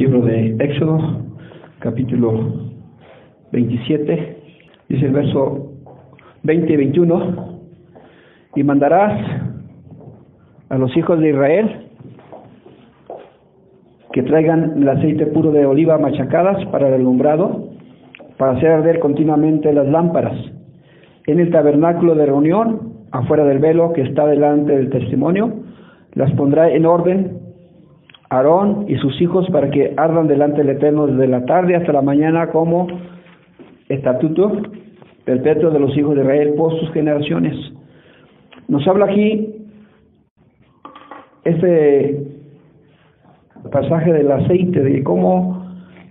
Libro 0.00 0.22
de 0.22 0.56
Éxodo, 0.58 0.98
capítulo 1.78 2.70
27, 3.52 4.38
dice 4.88 5.04
el 5.04 5.12
verso 5.12 5.74
20 6.42 6.72
y 6.72 6.76
21, 6.76 7.60
y 8.56 8.62
mandarás 8.62 9.20
a 10.70 10.78
los 10.78 10.96
hijos 10.96 11.20
de 11.20 11.28
Israel 11.28 11.86
que 14.14 14.22
traigan 14.22 14.80
el 14.80 14.88
aceite 14.88 15.26
puro 15.26 15.52
de 15.52 15.66
oliva 15.66 15.98
machacadas 15.98 16.64
para 16.68 16.88
el 16.88 16.94
alumbrado, 16.94 17.68
para 18.38 18.52
hacer 18.52 18.70
arder 18.70 19.00
continuamente 19.00 19.70
las 19.70 19.86
lámparas, 19.86 20.38
en 21.26 21.40
el 21.40 21.50
tabernáculo 21.50 22.14
de 22.14 22.24
reunión, 22.24 22.94
afuera 23.10 23.44
del 23.44 23.58
velo 23.58 23.92
que 23.92 24.00
está 24.00 24.26
delante 24.26 24.74
del 24.74 24.88
testimonio, 24.88 25.52
las 26.14 26.32
pondrá 26.32 26.70
en 26.70 26.86
orden 26.86 27.39
Aarón 28.30 28.86
y 28.88 28.96
sus 28.96 29.20
hijos 29.20 29.48
para 29.50 29.70
que 29.70 29.92
ardan 29.96 30.28
delante 30.28 30.58
del 30.58 30.76
Eterno 30.76 31.06
desde 31.06 31.26
la 31.26 31.44
tarde 31.44 31.74
hasta 31.76 31.92
la 31.92 32.00
mañana 32.02 32.50
como 32.50 32.86
estatuto 33.88 34.52
perpetuo 35.24 35.70
de 35.70 35.80
los 35.80 35.96
hijos 35.96 36.14
de 36.14 36.22
Israel 36.22 36.54
por 36.56 36.78
sus 36.78 36.92
generaciones. 36.92 37.56
Nos 38.68 38.86
habla 38.86 39.06
aquí 39.06 39.54
este 41.44 42.26
pasaje 43.70 44.12
del 44.12 44.30
aceite, 44.30 44.80
de 44.80 45.02
cómo 45.02 45.66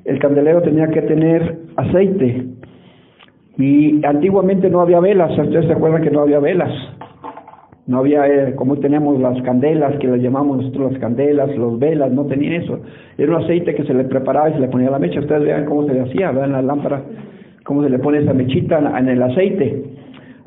el 0.05 0.20
candelero 0.20 0.62
tenía 0.62 0.90
que 0.90 1.01
tener 1.04 1.59
aceite. 1.77 2.48
Y 3.57 4.05
antiguamente 4.05 4.70
no 4.70 4.81
había 4.81 4.99
velas, 4.99 5.38
ustedes 5.38 5.67
se 5.67 5.73
acuerdan 5.73 6.01
que 6.01 6.12
no 6.12 6.21
había 6.21 6.40
velas. 6.40 6.71
No 7.89 7.98
había, 7.98 8.27
eh, 8.27 8.53
como 8.53 8.77
tenemos 8.77 9.20
las 9.20 9.41
candelas, 9.41 9.98
que 9.98 10.07
las 10.07 10.21
llamamos 10.21 10.57
nosotros 10.57 10.91
las 10.91 11.02
candelas, 11.02 11.57
los 11.57 11.79
velas, 11.79 12.12
no 12.12 12.27
tenía 12.27 12.57
eso. 12.57 12.81
Era 13.17 13.35
un 13.35 13.43
aceite 13.43 13.73
que 13.73 13.84
se 13.84 13.95
le 13.95 14.03
preparaba 14.03 14.52
y 14.52 14.53
se 14.53 14.59
le 14.59 14.67
ponía 14.67 14.91
la 14.91 14.99
mecha. 14.99 15.20
Ustedes 15.20 15.41
vean 15.41 15.65
cómo 15.65 15.88
se 15.88 15.95
le 15.95 16.02
hacía, 16.02 16.31
vean 16.31 16.52
la 16.52 16.62
lámpara, 16.62 17.01
cómo 17.63 17.82
se 17.82 17.90
le 17.90 17.98
pone 17.98 18.20
esa 18.20 18.32
mechita 18.32 18.77
en 18.95 19.10
el 19.10 19.23
aceite. 19.23 19.85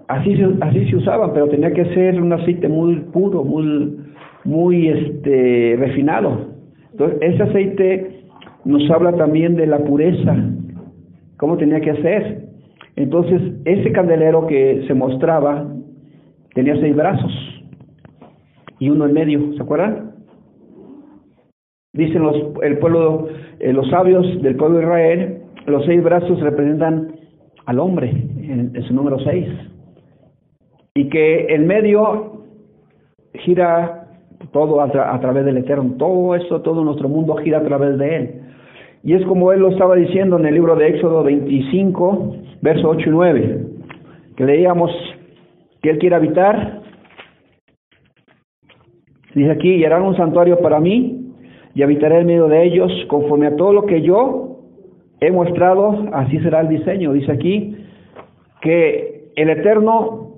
Así 0.07 0.37
se, 0.37 0.47
así 0.61 0.89
se 0.89 0.95
usaba, 0.95 1.35
pero 1.35 1.49
tenía 1.49 1.73
que 1.73 1.85
ser 1.87 2.23
un 2.23 2.33
aceite 2.33 2.69
muy 2.69 2.95
puro, 3.13 3.43
muy, 3.43 3.99
muy 4.45 4.87
este, 4.87 5.75
refinado. 5.81 6.47
Entonces, 6.93 7.19
ese 7.23 7.43
aceite 7.43 8.21
nos 8.65 8.89
habla 8.89 9.15
también 9.17 9.57
de 9.57 9.67
la 9.67 9.79
pureza, 9.79 10.37
cómo 11.39 11.57
tenía 11.57 11.81
que 11.81 12.01
ser. 12.03 12.45
Entonces, 12.95 13.43
ese 13.65 13.91
candelero 13.91 14.47
que 14.47 14.85
se 14.87 14.95
mostraba 14.95 15.67
tenía 16.55 16.77
seis 16.81 16.95
brazos 16.95 17.33
y 18.79 18.91
uno 18.91 19.07
en 19.07 19.13
medio, 19.13 19.53
¿se 19.55 19.63
acuerdan? 19.63 20.13
Dicen 21.93 22.23
los, 22.23 22.37
el 22.63 22.79
pueblo, 22.79 23.29
eh, 23.61 23.73
los 23.73 23.89
sabios 23.91 24.43
del 24.43 24.57
pueblo 24.57 24.79
de 24.79 24.85
Israel, 24.85 25.43
los 25.67 25.85
seis 25.85 26.03
brazos 26.03 26.41
representan 26.41 27.13
al 27.67 27.79
hombre 27.79 28.11
en, 28.11 28.73
su 28.83 28.93
número 28.95 29.19
seis 29.21 29.47
y 30.95 31.09
que 31.09 31.47
el 31.47 31.65
medio 31.65 32.45
gira 33.35 34.09
todo 34.53 34.81
a, 34.81 34.87
a, 34.87 35.21
través 35.21 35.45
del 35.45 35.59
Eterno, 35.59 35.95
todo 35.99 36.35
eso, 36.35 36.61
todo 36.63 36.83
nuestro 36.83 37.09
mundo 37.09 37.37
gira 37.37 37.59
a 37.59 37.65
través 37.65 37.97
de 37.99 38.17
él. 38.17 38.41
Y 39.05 39.15
es 39.15 39.25
como 39.27 39.53
él 39.53 39.61
lo 39.61 39.69
estaba 39.69 39.95
diciendo 39.95 40.39
en 40.39 40.47
el 40.47 40.55
libro 40.55 40.77
de 40.77 40.89
Éxodo 40.89 41.23
25, 41.23 42.37
verso 42.63 42.89
8 42.89 43.09
y 43.09 43.11
9, 43.11 43.67
que 44.37 44.45
leíamos 44.45 44.91
que 45.83 45.91
Él 45.91 45.99
quiere 45.99 46.17
habitar. 46.17 46.81
Dice 49.35 49.51
aquí, 49.51 49.75
y 49.75 49.85
harán 49.85 50.03
un 50.03 50.17
santuario 50.17 50.61
para 50.61 50.81
mí, 50.81 51.35
y 51.75 51.83
habitaré 51.83 52.21
en 52.21 52.27
medio 52.27 52.49
de 52.49 52.65
ellos, 52.65 52.93
conforme 53.09 53.47
a 53.47 53.57
todo 53.57 53.73
lo 53.73 53.87
que 53.87 54.03
yo 54.03 54.61
he 55.21 55.31
mostrado, 55.31 56.09
así 56.13 56.39
será 56.41 56.61
el 56.61 56.69
diseño. 56.69 57.13
Dice 57.13 57.33
aquí 57.33 57.77
que 58.61 59.31
el 59.37 59.51
Eterno 59.51 60.37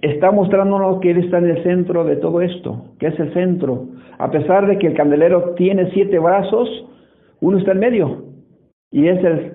está 0.00 0.30
mostrándonos 0.30 1.00
que 1.00 1.10
Él 1.10 1.18
está 1.18 1.38
en 1.38 1.50
el 1.50 1.62
centro 1.62 2.04
de 2.04 2.16
todo 2.16 2.40
esto, 2.40 2.86
que 2.98 3.08
es 3.08 3.20
el 3.20 3.32
centro. 3.34 3.88
A 4.18 4.30
pesar 4.30 4.66
de 4.66 4.78
que 4.78 4.88
el 4.88 4.94
candelero 4.94 5.54
tiene 5.54 5.90
siete 5.92 6.18
brazos, 6.18 6.68
uno 7.40 7.58
está 7.58 7.72
en 7.72 7.78
medio, 7.78 8.24
y 8.90 9.08
es 9.08 9.22
el 9.22 9.52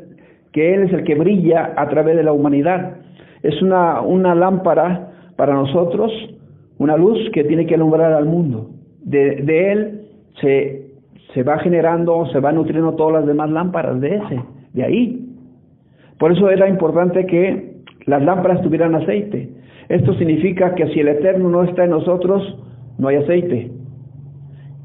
que 0.53 0.73
Él 0.73 0.84
es 0.84 0.94
el 0.94 1.03
que 1.03 1.16
brilla 1.16 1.73
a 1.75 1.89
través 1.89 2.16
de 2.16 2.23
la 2.23 2.31
humanidad 2.31 3.04
es 3.47 3.61
una, 3.61 4.01
una 4.01 4.35
lámpara 4.35 5.11
para 5.35 5.53
nosotros, 5.53 6.11
una 6.78 6.97
luz 6.97 7.19
que 7.33 7.44
tiene 7.44 7.66
que 7.66 7.75
alumbrar 7.75 8.13
al 8.13 8.25
mundo. 8.25 8.72
De, 9.01 9.72
él 9.72 10.01
se, 10.41 10.88
se 11.33 11.44
va 11.44 11.59
generando, 11.59 12.25
se 12.28 12.39
va 12.39 12.51
nutriendo 12.51 12.94
todas 12.95 13.13
las 13.13 13.25
demás 13.28 13.50
lámparas 13.50 14.00
de 14.01 14.16
ese, 14.16 14.41
de 14.73 14.84
ahí. 14.84 15.29
Por 16.17 16.31
eso 16.31 16.50
era 16.50 16.67
importante 16.67 17.25
que 17.25 17.75
las 18.05 18.23
lámparas 18.23 18.61
tuvieran 18.61 18.95
aceite. 18.95 19.50
Esto 19.89 20.13
significa 20.16 20.73
que 20.75 20.88
si 20.88 21.00
el 21.00 21.09
Eterno 21.09 21.50
no 21.50 21.63
está 21.63 21.84
en 21.84 21.91
nosotros, 21.91 22.57
no 22.97 23.07
hay 23.07 23.17
aceite. 23.17 23.72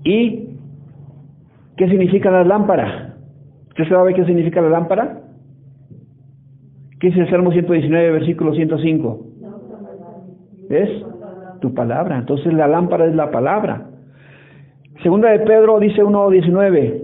¿Y 0.04 0.48
qué 1.76 1.88
significa 1.88 2.30
la 2.30 2.44
lámpara? 2.44 3.14
¿Usted 3.68 3.88
sabe 3.88 4.14
qué 4.14 4.24
significa 4.24 4.60
la 4.60 4.68
lámpara? 4.68 5.19
¿Qué 7.00 7.08
es 7.08 7.16
el 7.16 7.30
Salmo 7.30 7.50
119, 7.50 8.10
versículo 8.12 8.54
105? 8.54 9.26
Es 10.68 10.90
tu 11.60 11.72
palabra. 11.72 12.18
Entonces 12.18 12.52
la 12.52 12.68
lámpara 12.68 13.06
es 13.06 13.14
la 13.14 13.30
palabra. 13.30 13.88
Segunda 15.02 15.30
de 15.30 15.40
Pedro 15.40 15.80
dice 15.80 16.02
1.19. 16.02 17.02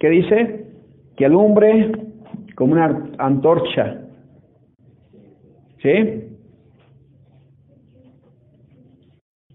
¿Qué 0.00 0.08
dice? 0.08 0.66
Que 1.16 1.26
alumbre 1.26 1.92
como 2.56 2.72
una 2.72 3.10
antorcha. 3.18 4.02
¿Sí? 5.80 6.24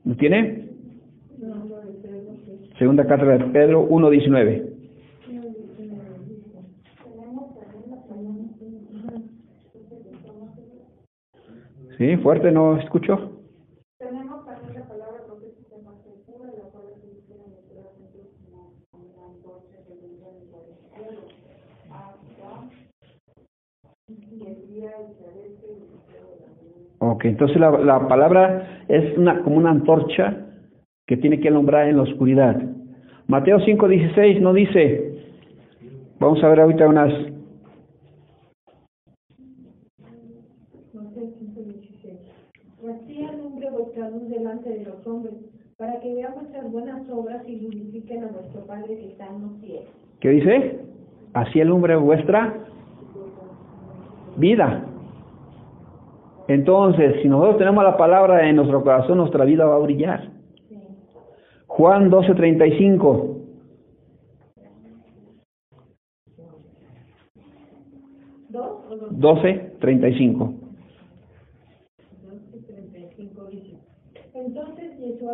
¿Lo 0.06 0.16
tiene? 0.16 0.70
Segunda 2.80 3.06
carta 3.06 3.26
de 3.26 3.40
Pedro 3.46 3.86
1.19. 3.90 4.75
Sí, 11.98 12.18
fuerte, 12.18 12.52
no 12.52 12.78
escucho. 12.78 13.32
Tenemos 13.98 14.46
también 14.46 14.76
la 14.76 14.86
palabra 14.86 15.24
profética 15.26 15.76
más 15.86 15.96
pura, 16.26 16.52
la 16.52 16.70
cual 16.72 16.84
se 17.00 17.08
dice 17.16 17.36
como 17.38 17.46
una 17.46 19.16
el 20.98 21.16
hasta 21.92 22.20
y 24.10 24.46
el 24.46 24.68
día 24.68 24.92
y 25.00 25.14
la. 25.22 27.08
Ok, 27.08 27.26
entonces 27.26 27.58
la, 27.58 27.72
la 27.72 28.08
palabra 28.08 28.84
es 28.90 29.18
una, 29.18 29.42
como 29.44 29.56
una 29.56 29.72
antorcha 29.72 30.46
que 31.08 31.16
tiene 31.16 31.40
que 31.40 31.48
alumbrar 31.48 31.88
en 31.88 31.98
la 31.98 32.04
oscuridad. 32.04 32.62
Mateo 33.28 33.60
5:16 33.60 34.42
no 34.42 34.54
dice, 34.54 35.24
vamos 36.20 36.44
a 36.44 36.50
ver 36.50 36.60
ahorita 36.60 36.88
unas 36.88 37.14
Así 42.86 43.26
luz 44.10 44.30
delante 44.30 44.70
de 44.70 44.86
los 44.86 45.06
hombres, 45.08 45.34
para 45.78 46.00
que 46.00 46.14
vean 46.14 46.34
vuestras 46.36 46.72
buenas 46.72 47.10
obras 47.10 47.44
y 47.48 47.60
glorifiquen 47.60 48.24
a 48.24 48.28
vuestro 48.28 48.66
Padre 48.66 48.98
que 48.98 49.08
está 49.12 49.28
en 49.28 49.42
los 49.42 49.60
cielos. 49.60 49.90
¿Qué 50.20 50.30
dice? 50.30 50.80
Así 51.34 51.60
alumbre 51.62 51.96
vuestra 51.98 52.54
vida. 54.38 54.86
Entonces, 56.48 57.22
si 57.22 57.28
nosotros 57.28 57.58
tenemos 57.58 57.84
la 57.84 57.98
palabra 57.98 58.48
en 58.48 58.56
nuestro 58.56 58.84
corazón, 58.84 59.18
nuestra 59.18 59.46
vida 59.46 59.66
va 59.66 59.76
a 59.76 59.80
brillar. 59.80 60.30
Sí. 60.70 60.80
Juan 61.68 62.10
12:35. 62.10 63.36
¿Dos 68.50 68.72
o 68.90 68.96
dos? 68.96 69.12
12:35. 69.20 69.80
35 69.80 70.65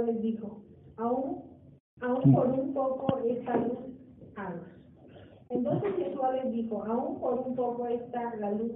Les 0.06 0.22
dijo, 0.22 0.62
aún, 0.98 1.44
aún 2.02 2.34
por 2.34 2.48
un 2.48 2.74
poco 2.74 3.20
esta 3.28 3.58
luz, 3.58 3.80
no. 4.38 4.82
Entonces 5.50 5.98
Yeshua 5.98 6.32
les 6.34 6.52
dijo, 6.52 6.84
aún 6.84 7.20
por 7.20 7.40
un 7.46 7.56
poco 7.56 7.88
está 7.88 8.36
la 8.38 8.52
luz, 8.52 8.72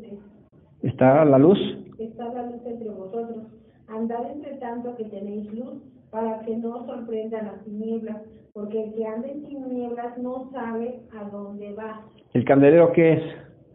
¿Está 0.81 1.25
la 1.25 1.37
luz? 1.37 1.57
está 1.97 2.33
la 2.33 2.43
luz 2.47 2.61
entre 2.65 2.89
vosotros. 2.89 3.43
Andad 3.87 4.31
entre 4.31 4.55
tanto 4.55 4.95
que 4.95 5.05
tenéis 5.05 5.51
luz, 5.53 5.81
para 6.11 6.41
que 6.41 6.55
no 6.57 6.77
os 6.77 6.85
sorprendan 6.85 7.45
las 7.45 7.63
tinieblas, 7.63 8.17
porque 8.53 8.83
el 8.83 8.93
que 8.93 9.05
anda 9.05 9.27
en 9.27 9.43
tinieblas 9.45 10.17
no 10.17 10.49
sabe 10.51 11.01
a 11.17 11.29
dónde 11.29 11.73
va. 11.73 12.01
¿El 12.33 12.45
candelero 12.45 12.91
qué 12.91 13.13
es? 13.13 13.23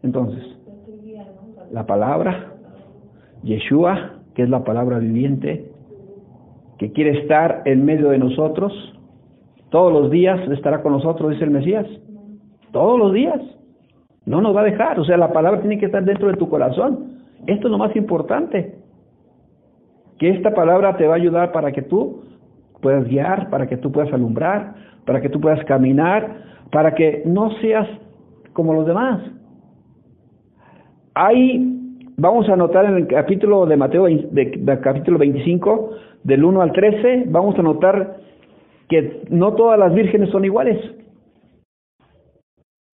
Entonces, 0.03 0.43
la 1.71 1.85
palabra, 1.85 2.53
Yeshua, 3.43 4.19
que 4.35 4.43
es 4.43 4.49
la 4.49 4.63
palabra 4.63 4.99
viviente, 4.99 5.70
que 6.81 6.91
quiere 6.91 7.11
estar 7.21 7.61
en 7.65 7.85
medio 7.85 8.09
de 8.09 8.17
nosotros, 8.17 8.73
Todos 9.69 9.93
los 9.93 10.09
días 10.09 10.37
estará 10.49 10.81
con 10.81 10.93
nosotros, 10.93 11.29
dice 11.29 11.43
el 11.43 11.51
Mesías. 11.51 11.85
Todos 12.71 12.97
los 12.99 13.13
días. 13.13 13.39
No 14.25 14.41
nos 14.41 14.53
va 14.53 14.61
a 14.61 14.65
dejar. 14.65 14.99
O 14.99 15.05
sea, 15.05 15.15
la 15.15 15.31
palabra 15.31 15.61
tiene 15.61 15.77
que 15.77 15.85
estar 15.85 16.03
dentro 16.03 16.27
de 16.27 16.37
tu 16.37 16.49
corazón. 16.49 17.19
Esto 17.45 17.67
es 17.67 17.71
lo 17.71 17.77
más 17.77 17.95
importante. 17.95 18.79
Que 20.17 20.31
esta 20.31 20.55
palabra 20.55 20.97
te 20.97 21.05
va 21.05 21.13
a 21.13 21.17
ayudar 21.17 21.51
para 21.51 21.71
que 21.71 21.83
tú 21.83 22.23
puedas 22.81 23.07
guiar, 23.07 23.49
para 23.51 23.67
que 23.67 23.77
tú 23.77 23.91
puedas 23.91 24.11
alumbrar, 24.11 24.73
para 25.05 25.21
que 25.21 25.29
tú 25.29 25.39
puedas 25.39 25.63
caminar, 25.65 26.35
para 26.71 26.95
que 26.95 27.21
no 27.25 27.51
seas 27.61 27.87
como 28.53 28.73
los 28.73 28.87
demás. 28.87 29.21
Ahí 31.13 31.80
vamos 32.21 32.47
a 32.49 32.55
notar 32.55 32.85
en 32.85 32.97
el 32.97 33.07
capítulo 33.07 33.65
de 33.65 33.75
Mateo, 33.75 34.05
de, 34.05 34.79
capítulo 34.81 35.17
25, 35.17 35.89
del 36.23 36.43
1 36.43 36.61
al 36.61 36.71
13, 36.71 37.23
vamos 37.27 37.57
a 37.57 37.63
notar 37.63 38.17
que 38.87 39.23
no 39.29 39.53
todas 39.53 39.79
las 39.79 39.91
vírgenes 39.91 40.29
son 40.29 40.45
iguales. 40.45 40.77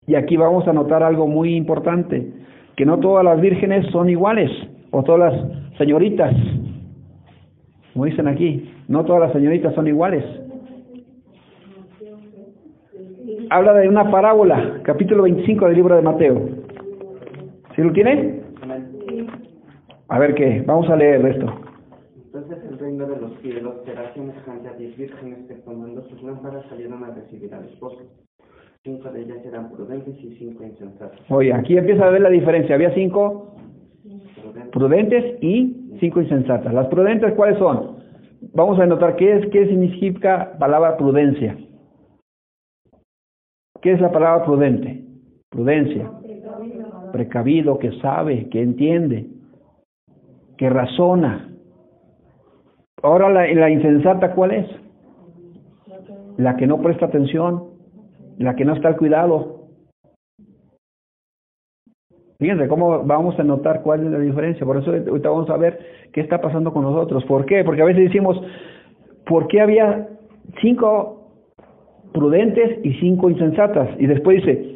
Y 0.08 0.16
aquí 0.16 0.36
vamos 0.36 0.66
a 0.66 0.72
notar 0.72 1.04
algo 1.04 1.28
muy 1.28 1.54
importante, 1.54 2.32
que 2.76 2.84
no 2.84 2.98
todas 2.98 3.24
las 3.24 3.40
vírgenes 3.40 3.86
son 3.92 4.10
iguales, 4.10 4.50
o 4.90 5.04
todas 5.04 5.32
las 5.32 5.78
señoritas, 5.78 6.34
como 7.92 8.06
dicen 8.06 8.26
aquí, 8.26 8.72
no 8.88 9.04
todas 9.04 9.22
las 9.22 9.32
señoritas 9.32 9.72
son 9.74 9.86
iguales. 9.86 10.24
Habla 13.50 13.74
de 13.74 13.88
una 13.88 14.10
parábola, 14.10 14.80
capítulo 14.82 15.22
25 15.22 15.66
del 15.66 15.76
libro 15.76 15.94
de 15.94 16.02
Mateo. 16.02 16.48
¿Sí 17.76 17.82
lo 17.82 17.92
tiene? 17.92 18.41
A 20.12 20.18
ver 20.18 20.34
qué, 20.34 20.62
vamos 20.66 20.90
a 20.90 20.96
leer 20.96 21.24
esto. 21.24 21.46
Entonces 22.26 22.58
el 22.68 22.78
reino 22.78 23.06
de 23.06 23.16
los 23.18 23.32
cielos 23.40 23.76
será 23.86 24.12
semejante 24.12 24.68
a 24.68 24.74
diez 24.74 24.94
vírgenes 24.94 25.38
que 25.48 25.54
tomando 25.54 26.02
sus 26.02 26.22
lámparas 26.22 26.66
salieron 26.68 27.02
a 27.02 27.14
recibir 27.14 27.54
al 27.54 27.64
esposo. 27.64 28.02
Cinco 28.84 29.10
de 29.10 29.22
ellas 29.22 29.38
eran 29.46 29.70
prudentes 29.70 30.14
y 30.22 30.36
cinco 30.36 30.64
insensatas. 30.64 31.18
Oye, 31.30 31.54
aquí 31.54 31.78
empieza 31.78 32.06
a 32.06 32.10
ver 32.10 32.20
la 32.20 32.28
diferencia. 32.28 32.74
Había 32.74 32.92
cinco 32.92 33.54
prudentes 34.70 35.42
y 35.42 35.96
cinco 35.98 36.20
insensatas. 36.20 36.74
Las 36.74 36.88
prudentes, 36.88 37.32
¿cuáles 37.32 37.58
son? 37.58 37.96
Vamos 38.52 38.78
a 38.80 38.84
notar 38.84 39.16
qué 39.16 39.38
es, 39.38 39.46
qué 39.48 39.66
significa 39.66 40.58
palabra 40.58 40.98
prudencia. 40.98 41.56
¿Qué 43.80 43.92
es 43.92 44.00
la 44.02 44.12
palabra 44.12 44.44
prudente? 44.44 45.06
Prudencia. 45.48 46.12
Precavido, 47.12 47.78
que 47.78 47.92
sabe, 48.00 48.50
que 48.50 48.60
entiende, 48.60 49.31
que 50.62 50.70
razona. 50.70 51.48
Ahora 53.02 53.28
la, 53.30 53.52
la 53.52 53.68
insensata, 53.68 54.32
¿cuál 54.32 54.52
es? 54.52 54.66
La 56.36 56.56
que 56.56 56.68
no 56.68 56.80
presta 56.80 57.06
atención, 57.06 57.64
la 58.38 58.54
que 58.54 58.64
no 58.64 58.74
está 58.74 58.86
al 58.86 58.96
cuidado. 58.96 59.66
Fíjense 62.38 62.68
cómo 62.68 63.02
vamos 63.02 63.36
a 63.40 63.42
notar 63.42 63.82
cuál 63.82 64.06
es 64.06 64.12
la 64.12 64.20
diferencia. 64.20 64.64
Por 64.64 64.76
eso 64.76 64.92
ahorita 64.92 65.30
vamos 65.30 65.50
a 65.50 65.56
ver 65.56 65.80
qué 66.12 66.20
está 66.20 66.40
pasando 66.40 66.72
con 66.72 66.82
nosotros. 66.82 67.24
¿Por 67.24 67.44
qué? 67.44 67.64
Porque 67.64 67.82
a 67.82 67.86
veces 67.86 68.04
decimos, 68.04 68.40
¿por 69.26 69.48
qué 69.48 69.62
había 69.62 70.10
cinco 70.60 71.26
prudentes 72.12 72.78
y 72.84 72.92
cinco 73.00 73.28
insensatas? 73.30 73.88
Y 73.98 74.06
después 74.06 74.36
dice, 74.36 74.72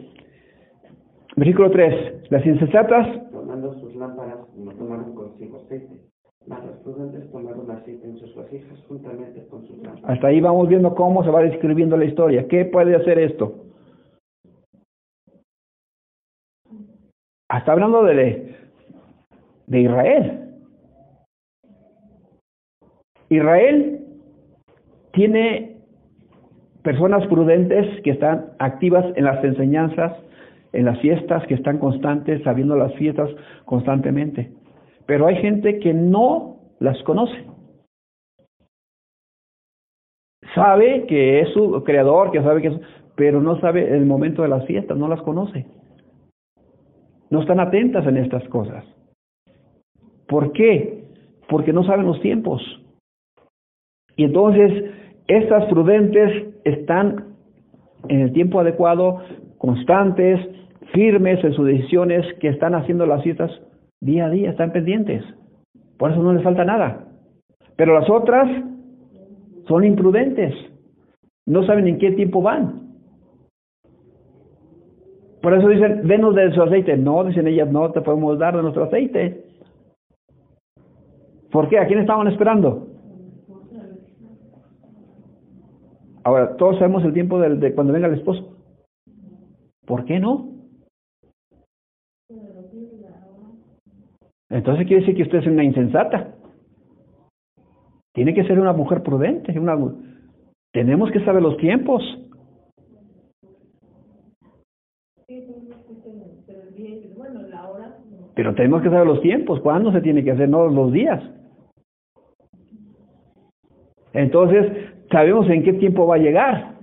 versículo 1.37 1.71
3, 1.71 2.31
las 2.31 2.45
insensatas... 2.45 3.31
Tomando 3.31 3.73
sus 3.75 3.95
lámparas, 3.95 4.39
no 4.57 4.73
tomaron 4.73 5.15
consigo 5.15 5.63
aceite. 5.65 6.01
Hasta 10.05 10.27
ahí 10.29 10.41
vamos 10.41 10.69
viendo 10.69 10.95
cómo 10.95 11.23
se 11.25 11.31
va 11.31 11.43
describiendo 11.43 11.97
la 11.97 12.05
historia. 12.07 12.47
¿Qué 12.49 12.65
puede 12.65 12.97
hacer 12.97 13.19
esto? 13.19 13.55
Está 17.55 17.73
hablando 17.73 18.03
de, 18.05 18.57
de 19.67 19.81
Israel. 19.81 20.55
Israel 23.29 24.07
tiene 25.13 25.77
personas 26.83 27.27
prudentes 27.27 28.01
que 28.03 28.11
están 28.11 28.53
activas 28.59 29.05
en 29.17 29.25
las 29.25 29.43
enseñanzas, 29.43 30.13
en 30.73 30.85
las 30.85 31.01
fiestas, 31.01 31.45
que 31.47 31.55
están 31.55 31.79
constantes, 31.79 32.43
sabiendo 32.45 32.77
las 32.77 32.95
fiestas 32.95 33.31
constantemente. 33.65 34.53
Pero 35.07 35.27
hay 35.27 35.37
gente 35.37 35.79
que 35.79 35.93
no 35.93 36.56
las 36.81 37.03
conoce. 37.03 37.45
Sabe 40.55 41.07
que 41.07 41.41
es 41.41 41.51
su 41.53 41.83
creador, 41.85 42.31
que 42.31 42.43
sabe 42.43 42.63
que 42.63 42.69
es, 42.69 42.81
pero 43.15 43.41
no 43.41 43.61
sabe 43.61 43.95
el 43.95 44.07
momento 44.07 44.43
de 44.43 44.49
las 44.49 44.65
fiestas, 44.67 44.97
no 44.97 45.09
las 45.09 45.23
conoce 45.23 45.67
no 47.31 47.41
están 47.41 47.61
atentas 47.61 48.07
en 48.07 48.17
estas 48.17 48.47
cosas. 48.49 48.85
¿Por 50.29 50.53
qué? 50.53 51.05
Porque 51.49 51.73
no 51.73 51.85
saben 51.85 52.07
los 52.07 52.21
tiempos. 52.21 52.63
Y 54.17 54.25
entonces, 54.25 54.91
estas 55.29 55.65
prudentes 55.67 56.55
están 56.65 57.37
en 58.09 58.21
el 58.21 58.33
tiempo 58.33 58.61
adecuado, 58.61 59.23
constantes, 59.59 60.41
firmes 60.93 61.43
en 61.45 61.53
sus 61.53 61.67
decisiones, 61.67 62.25
que 62.41 62.49
están 62.49 62.75
haciendo 62.75 63.07
las 63.07 63.23
citas 63.23 63.51
día 64.01 64.27
a 64.27 64.31
día, 64.31 64.51
están 64.51 64.73
pendientes. 64.73 65.25
Por 65.99 66.13
eso 66.13 66.23
no 66.23 66.33
les 66.33 66.43
falta 66.43 66.65
nada. 66.65 67.05
Pero 67.77 67.99
las 67.99 68.09
otras 68.09 68.49
son 69.67 69.85
imprudentes, 69.85 70.55
no 71.47 71.65
saben 71.65 71.87
en 71.89 71.99
qué 71.99 72.13
tiempo 72.13 72.43
van. 72.43 72.87
Por 75.43 75.55
eso 75.55 75.69
dicen, 75.69 76.07
denos 76.09 76.35
de 76.35 76.53
su 76.53 76.63
aceite. 76.63 76.97
No, 76.97 77.23
dicen 77.23 77.47
ellas, 77.47 77.71
no 77.71 77.93
te 77.93 78.01
podemos 78.01 78.39
dar 78.39 78.57
de 78.57 78.63
nuestro 78.63 78.85
aceite. 78.85 79.45
¿Por 81.53 81.69
qué? 81.69 81.79
¿A 81.79 81.87
quién 81.87 82.01
estaban 82.01 82.27
esperando? 82.27 82.89
Ahora, 86.25 86.57
todos 86.57 86.79
sabemos 86.79 87.05
el 87.05 87.13
tiempo 87.13 87.39
de, 87.39 87.55
de 87.55 87.75
cuando 87.75 87.93
venga 87.93 88.09
el 88.09 88.15
esposo. 88.15 88.57
¿Por 89.87 90.05
qué 90.05 90.19
no? 90.19 90.56
Entonces 94.51 94.87
quiere 94.87 95.01
decir 95.01 95.17
que 95.17 95.23
usted 95.23 95.39
es 95.39 95.47
una 95.47 95.65
insensata. 95.65 96.35
Tiene 98.13 98.33
que 98.33 98.45
ser 98.45 98.59
una 98.59 98.73
mujer 98.73 99.03
prudente. 99.03 99.59
Una... 99.59 99.77
Tenemos 100.73 101.11
que 101.11 101.25
saber 101.25 101.43
los 101.43 101.57
tiempos. 101.57 102.03
Pero 108.35 108.55
tenemos 108.55 108.83
que 108.83 108.91
saber 108.91 109.07
los 109.07 109.21
tiempos, 109.23 109.61
cuándo 109.61 109.91
se 109.93 110.03
tiene 110.03 110.23
que 110.23 110.31
hacer, 110.31 110.49
no 110.49 110.67
los 110.69 110.93
días. 110.93 111.23
Entonces, 114.13 114.67
sabemos 115.11 115.49
en 115.49 115.63
qué 115.63 115.73
tiempo 115.75 116.07
va 116.07 116.17
a 116.17 116.19
llegar. 116.19 116.77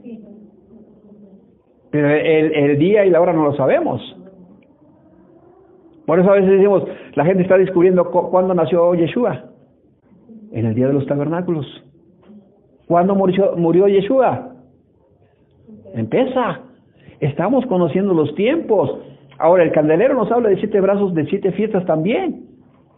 Pero 1.92 2.10
el, 2.10 2.54
el 2.56 2.80
día 2.80 3.06
y 3.06 3.12
la 3.12 3.22
hora 3.22 3.34
no 3.34 3.46
lo 3.46 3.56
sabemos. 3.56 4.02
Por 6.06 6.20
eso 6.20 6.30
a 6.32 6.36
veces 6.36 6.52
decimos, 6.52 6.84
la 7.16 7.26
gente 7.26 7.44
está 7.44 7.58
descubriendo 7.58 8.10
cuándo 8.12 8.54
nació 8.54 8.94
Yeshua. 8.96 9.46
En 10.52 10.66
el 10.66 10.76
día 10.76 10.88
de 10.88 10.94
los 10.94 11.06
tabernáculos. 11.08 11.66
¿Cuándo 12.88 13.16
murió, 13.16 13.56
murió 13.58 13.88
Yeshua? 13.88 14.50
Empieza. 15.94 16.60
Estamos 17.20 17.66
conociendo 17.68 18.14
los 18.14 18.36
tiempos. 18.36 19.00
Ahora, 19.40 19.64
el 19.64 19.72
candelero 19.72 20.14
nos 20.16 20.32
habla 20.32 20.50
de 20.50 20.58
siete 20.58 20.82
brazos, 20.82 21.14
de 21.14 21.26
siete 21.26 21.52
fiestas 21.54 21.86
también, 21.86 22.46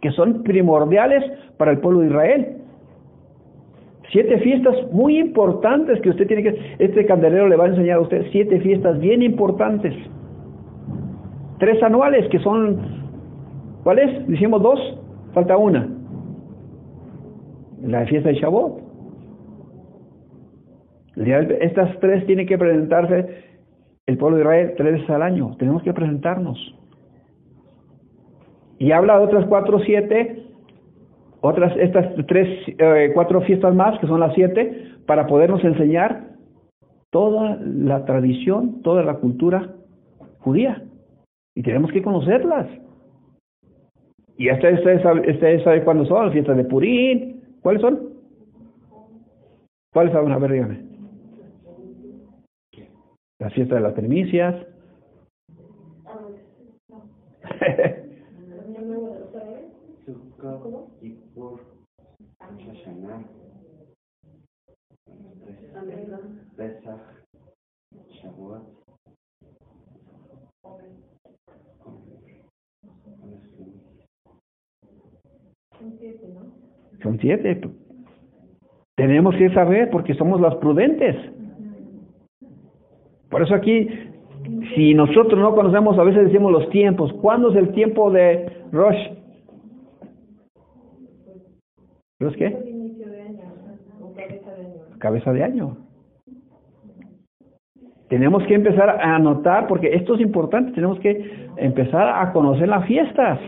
que 0.01 0.11
son 0.11 0.43
primordiales 0.43 1.23
para 1.57 1.71
el 1.71 1.79
pueblo 1.79 2.01
de 2.01 2.07
Israel. 2.07 2.57
Siete 4.11 4.39
fiestas 4.39 4.75
muy 4.91 5.19
importantes 5.19 6.01
que 6.01 6.09
usted 6.09 6.27
tiene 6.27 6.43
que... 6.43 6.75
Este 6.79 7.05
candelero 7.05 7.47
le 7.47 7.55
va 7.55 7.65
a 7.65 7.69
enseñar 7.69 7.97
a 7.97 8.01
usted 8.01 8.25
siete 8.31 8.59
fiestas 8.61 8.99
bien 8.99 9.21
importantes. 9.21 9.93
Tres 11.59 11.81
anuales 11.83 12.27
que 12.29 12.39
son... 12.39 13.03
¿Cuáles? 13.83 14.27
Dijimos 14.27 14.61
dos, 14.61 14.79
falta 15.33 15.57
una. 15.57 15.87
La 17.81 18.05
fiesta 18.05 18.29
de 18.29 18.35
Shavuot. 18.35 18.81
Estas 21.61 21.97
tres 21.99 22.25
tienen 22.25 22.47
que 22.47 22.57
presentarse 22.57 23.43
el 24.05 24.17
pueblo 24.17 24.37
de 24.37 24.43
Israel 24.43 24.73
tres 24.75 24.93
veces 24.93 25.09
al 25.09 25.21
año. 25.21 25.55
Tenemos 25.57 25.83
que 25.83 25.93
presentarnos. 25.93 26.57
Y 28.79 28.91
habla 28.91 29.17
de 29.17 29.25
otras 29.25 29.45
cuatro, 29.45 29.79
siete, 29.79 30.43
otras, 31.41 31.75
estas 31.77 32.13
tres, 32.27 32.47
eh, 32.67 33.11
cuatro 33.13 33.41
fiestas 33.41 33.73
más, 33.73 33.97
que 33.99 34.07
son 34.07 34.19
las 34.19 34.33
siete, 34.33 34.91
para 35.05 35.27
podernos 35.27 35.63
enseñar 35.63 36.35
toda 37.11 37.57
la 37.61 38.03
tradición, 38.03 38.81
toda 38.81 39.03
la 39.03 39.15
cultura 39.15 39.75
judía. 40.39 40.83
Y 41.55 41.63
tenemos 41.63 41.91
que 41.91 42.01
conocerlas. 42.01 42.67
Y 44.37 44.51
ustedes, 44.51 44.79
ustedes, 44.79 45.63
saben 45.63 45.83
cuándo 45.85 46.05
son, 46.05 46.31
fiestas 46.31 46.57
de 46.57 46.65
Purín. 46.65 47.41
¿Cuáles 47.61 47.81
son? 47.81 48.09
¿Cuáles 49.93 50.11
son? 50.11 50.31
A 50.31 50.37
ver, 50.37 50.51
dígame. 50.51 50.85
La 53.39 53.49
fiesta 53.49 53.75
de 53.75 53.81
las 53.81 53.93
primicias. 53.93 54.55
7. 77.25 77.59
Tenemos 78.95 79.35
que 79.35 79.49
saber 79.49 79.89
porque 79.89 80.13
somos 80.13 80.39
las 80.39 80.53
prudentes. 80.57 81.15
Por 83.29 83.41
eso 83.41 83.55
aquí, 83.55 83.89
si 84.75 84.93
nosotros 84.93 85.39
no 85.39 85.55
conocemos, 85.55 85.97
a 85.97 86.03
veces 86.03 86.25
decimos 86.25 86.51
los 86.51 86.69
tiempos. 86.69 87.11
¿Cuándo 87.13 87.49
es 87.49 87.57
el 87.57 87.69
tiempo 87.73 88.11
de 88.11 88.45
Rosh? 88.71 89.07
¿Rosh 92.19 92.35
qué? 92.35 92.55
Cabeza 94.99 95.33
de 95.33 95.43
año. 95.43 95.77
Tenemos 98.07 98.43
que 98.43 98.53
empezar 98.53 98.87
a 98.87 99.15
anotar, 99.15 99.65
porque 99.65 99.95
esto 99.95 100.13
es 100.13 100.21
importante, 100.21 100.73
tenemos 100.73 100.99
que 100.99 101.47
empezar 101.57 102.07
a 102.07 102.31
conocer 102.33 102.67
las 102.67 102.85
fiestas, 102.85 103.39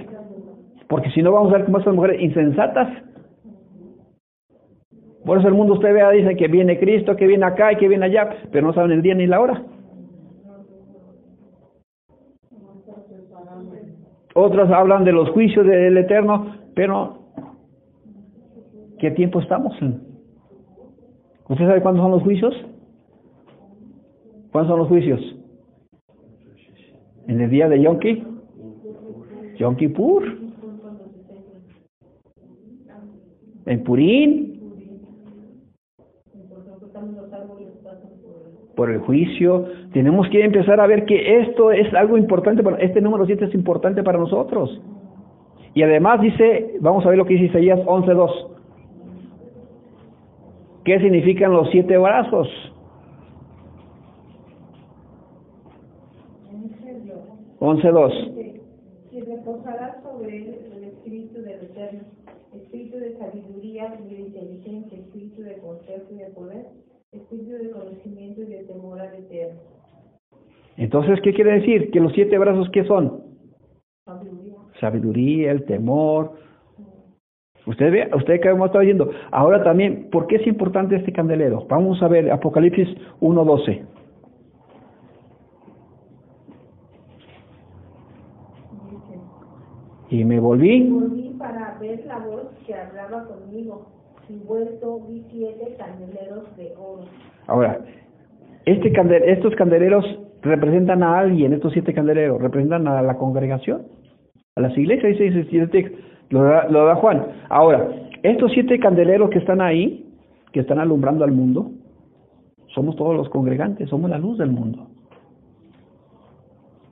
porque 0.90 1.12
si 1.12 1.22
no 1.22 1.32
vamos 1.32 1.54
a 1.54 1.58
ver 1.58 1.66
como 1.66 1.78
estas 1.78 1.94
mujeres 1.94 2.20
insensatas 2.20 3.07
por 5.28 5.40
eso 5.40 5.50
el 5.50 5.56
mundo 5.56 5.74
usted 5.74 5.94
vea, 5.94 6.10
dice 6.12 6.38
que 6.38 6.48
viene 6.48 6.80
Cristo, 6.80 7.18
que 7.18 7.28
viene 7.28 7.46
acá 7.46 7.74
y 7.74 7.76
que 7.76 7.90
viene 7.90 8.06
allá, 8.06 8.30
pero 8.50 8.66
no 8.66 8.74
saben 8.74 8.92
el 8.92 9.02
día 9.02 9.14
ni 9.14 9.28
la 9.28 9.42
hora. 9.42 9.62
Otros 14.34 14.72
hablan 14.72 15.04
de 15.04 15.12
los 15.12 15.30
juicios 15.32 15.68
del 15.68 15.98
Eterno, 15.98 16.56
pero 16.76 17.24
¿qué 19.00 19.12
tiempo 19.12 19.42
estamos? 19.42 19.74
¿Usted 21.50 21.68
sabe 21.68 21.82
cuándo 21.82 22.04
son 22.04 22.12
los 22.12 22.24
juicios? 22.24 22.56
¿Cuándo 24.54 24.72
son 24.72 24.80
los 24.80 24.88
juicios? 24.88 25.20
En 27.28 27.42
el 27.42 27.50
día 27.50 27.68
de 27.68 27.82
Yom 27.82 28.00
Kippur. 28.00 28.28
Yom 29.58 29.76
Kippur. 29.76 30.24
En 33.66 33.84
Purín. 33.84 34.57
Por 38.78 38.90
el 38.92 39.00
juicio. 39.00 39.66
Tenemos 39.92 40.30
que 40.30 40.46
empezar 40.46 40.80
a 40.80 40.88
ver 40.88 41.04
que 41.06 41.42
esto 41.42 41.72
es 41.72 41.94
algo 41.94 42.18
importante, 42.18 42.64
para, 42.64 42.78
este 42.78 43.02
número 43.02 43.26
7 43.26 43.44
es 43.44 43.54
importante 43.54 44.04
para 44.04 44.18
nosotros. 44.18 44.82
Y 45.74 45.84
además 45.84 46.22
dice, 46.22 46.78
vamos 46.80 47.06
a 47.06 47.10
ver 47.10 47.18
lo 47.18 47.26
que 47.26 47.34
dice 47.34 47.48
Isaías 47.48 47.80
11.2. 47.80 48.48
¿Qué 50.86 51.00
significan 51.02 51.52
los 51.52 51.70
siete 51.70 51.98
brazos? 51.98 52.48
Once 57.60 57.90
dos. 57.90 58.14
Si 59.10 59.20
reposará 59.20 60.02
sobre 60.02 60.38
él 60.38 60.56
el 60.78 60.84
espíritu 60.86 61.42
del 61.42 61.62
Eterno, 61.64 62.04
espíritu 62.56 63.00
de 63.00 63.18
sabiduría 63.18 63.98
y 64.00 64.14
de 64.14 64.22
inteligencia, 64.22 64.98
espíritu 64.98 65.42
de 65.42 65.58
consejo 65.58 66.06
y 66.12 66.16
de 66.16 66.28
poder, 66.28 66.68
espíritu 67.18 67.52
de 67.52 67.72
conocimiento 67.72 68.42
y 68.42 68.46
de 68.46 68.64
temor 68.64 69.00
al 69.00 69.14
Eterno. 69.16 69.60
Entonces, 70.78 71.20
¿qué 71.24 71.34
quiere 71.34 71.60
decir? 71.60 71.92
Que 71.92 72.00
los 72.00 72.14
siete 72.14 72.38
brazos, 72.38 72.70
¿qué 72.72 72.84
son? 72.86 73.24
Sabiduría. 74.06 74.54
Sabiduría, 74.80 75.52
el 75.52 75.66
temor. 75.66 76.34
Usted 77.66 77.92
ve, 77.92 78.10
usted 78.16 78.40
que 78.40 78.48
hemos 78.48 78.68
estado 78.68 78.82
diciendo. 78.82 79.12
Ahora 79.32 79.62
también, 79.64 80.10
¿por 80.10 80.28
qué 80.28 80.38
es 80.38 80.48
importante 80.48 80.96
este 80.96 81.12
candelero? 81.12 81.66
Vamos 81.68 82.02
a 82.02 82.08
ver 82.08 82.32
Apocalipsis 82.32 82.88
1.12. 83.20 83.86
Dice, 88.90 89.20
Y 90.10 90.24
me 90.24 90.40
volví 90.40 90.90
volví 90.90 91.36
para 91.38 91.78
ver 91.80 92.06
la 92.06 92.20
voz 92.20 92.48
que 92.66 92.74
hablaba 92.74 93.26
conmigo, 93.26 93.88
y 94.30 95.24
siete 95.32 95.76
candeleros 95.78 96.58
de 96.58 96.74
oro. 96.78 97.04
Ahora, 97.48 97.80
este 98.66 98.92
candel, 98.92 99.24
estos 99.24 99.56
candeleros 99.56 100.06
representan 100.42 101.04
a 101.04 101.20
alguien, 101.20 101.54
estos 101.54 101.74
siete 101.74 101.94
candeleros, 101.94 102.42
representan 102.42 102.88
a 102.88 103.02
la 103.02 103.18
congregación, 103.18 103.84
a 104.56 104.62
las 104.62 104.78
iglesias, 104.78 105.18
dice, 105.18 105.44
dice, 105.44 105.96
lo, 106.30 106.44
da, 106.44 106.68
lo 106.70 106.86
da 106.86 106.96
Juan. 106.96 107.26
Ahora, 107.50 107.90
estos 108.24 108.52
siete 108.54 108.80
candeleros 108.80 109.30
que 109.30 109.40
están 109.40 109.62
ahí, 109.62 110.06
que 110.52 110.60
están 110.60 110.80
alumbrando 110.80 111.24
al 111.24 111.32
mundo, 111.32 111.72
somos 112.74 112.96
todos 112.96 113.16
los 113.16 113.30
congregantes, 113.30 113.90
somos 113.90 114.10
la 114.10 114.18
luz 114.18 114.38
del 114.38 114.52
mundo. 114.52 114.88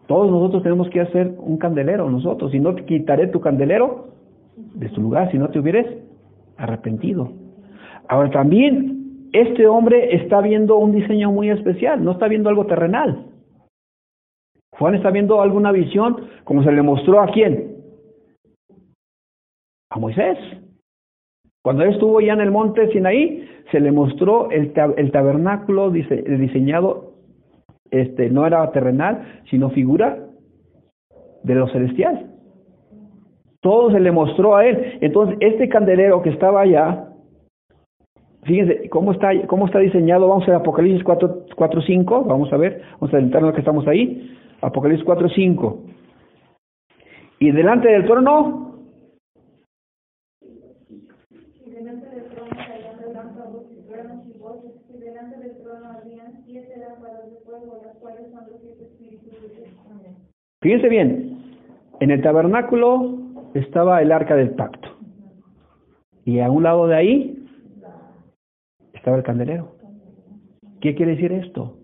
Todos 0.07 0.31
nosotros 0.31 0.63
tenemos 0.63 0.89
que 0.89 1.01
hacer 1.01 1.33
un 1.37 1.57
candelero, 1.57 2.09
nosotros, 2.09 2.51
si 2.51 2.59
no 2.59 2.75
te 2.75 2.85
quitaré 2.85 3.27
tu 3.27 3.41
candelero 3.41 4.07
de 4.75 4.89
su 4.89 5.01
lugar, 5.01 5.31
si 5.31 5.37
no 5.37 5.49
te 5.49 5.59
hubieras 5.59 5.87
arrepentido. 6.57 7.31
Ahora 8.07 8.29
también, 8.29 9.29
este 9.33 9.67
hombre 9.67 10.15
está 10.15 10.41
viendo 10.41 10.77
un 10.77 10.93
diseño 10.93 11.31
muy 11.31 11.49
especial, 11.49 12.03
no 12.03 12.11
está 12.11 12.27
viendo 12.27 12.49
algo 12.49 12.65
terrenal. 12.65 13.25
Juan 14.77 14.95
está 14.95 15.09
viendo 15.09 15.41
alguna 15.41 15.71
visión, 15.71 16.27
como 16.43 16.63
se 16.63 16.71
le 16.71 16.81
mostró 16.81 17.21
a 17.21 17.27
quién? 17.27 17.75
A 19.89 19.99
Moisés. 19.99 20.37
Cuando 21.63 21.83
él 21.83 21.93
estuvo 21.93 22.21
ya 22.21 22.33
en 22.33 22.41
el 22.41 22.51
monte 22.51 22.91
Sinaí, 22.91 23.47
se 23.71 23.79
le 23.79 23.91
mostró 23.91 24.51
el, 24.51 24.73
tab 24.73 24.93
el 24.97 25.11
tabernáculo 25.11 25.89
dise 25.89 26.21
diseñado, 26.21 27.13
este, 27.89 28.29
no 28.29 28.45
era 28.45 28.71
terrenal, 28.71 29.41
sino 29.49 29.69
figura 29.71 30.19
de 31.43 31.55
lo 31.55 31.67
celestial. 31.69 32.34
Todo 33.65 33.89
se 33.89 33.99
le 33.99 34.11
mostró 34.11 34.55
a 34.55 34.63
él. 34.63 34.99
Entonces, 35.01 35.37
este 35.39 35.67
candelero 35.67 36.21
que 36.21 36.29
estaba 36.29 36.61
allá, 36.61 37.07
fíjense 38.43 38.87
cómo 38.89 39.11
está, 39.11 39.31
cómo 39.47 39.65
está 39.65 39.79
diseñado. 39.79 40.27
Vamos 40.27 40.47
a 40.47 40.57
Apocalipsis 40.57 41.03
4, 41.03 41.45
4, 41.55 41.81
5. 41.81 42.25
Vamos 42.25 42.53
a 42.53 42.57
ver, 42.57 42.83
vamos 42.99 43.11
a 43.11 43.17
adelantarnos 43.17 43.53
que 43.55 43.61
estamos 43.61 43.87
ahí. 43.87 44.37
Apocalipsis 44.61 45.03
4, 45.03 45.29
5. 45.29 45.83
Y 47.39 47.49
delante 47.49 47.89
del 47.89 48.05
trono, 48.05 48.75
fíjense 60.61 60.87
bien, 60.87 61.39
en 61.99 62.11
el 62.11 62.21
tabernáculo 62.21 63.24
estaba 63.55 64.01
el 64.01 64.11
arca 64.11 64.35
del 64.35 64.51
pacto. 64.51 64.89
Y 66.25 66.39
a 66.39 66.51
un 66.51 66.63
lado 66.63 66.87
de 66.87 66.95
ahí 66.95 67.47
estaba 68.93 69.17
el 69.17 69.23
candelero. 69.23 69.75
¿Qué 70.81 70.95
quiere 70.95 71.15
decir 71.15 71.31
esto? 71.31 71.77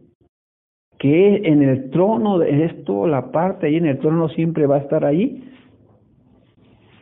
Que 1.00 1.38
en 1.48 1.63
el 1.63 1.90
trono 1.90 2.38
de 2.38 2.66
esto, 2.66 3.08
la 3.08 3.32
parte 3.32 3.68
ahí 3.68 3.78
en 3.78 3.88
el 3.88 4.00
trono 4.00 4.30
siempre 4.30 4.68
va 4.68 4.75
a 4.75 4.80
estar 4.80 5.06
ahí 5.06 5.50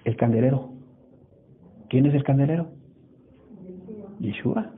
el 0.06 0.16
candelero. 0.16 0.70
¿Quién 1.90 2.06
es 2.06 2.14
el 2.14 2.24
candelero? 2.24 2.68
Yeshua. 4.20 4.72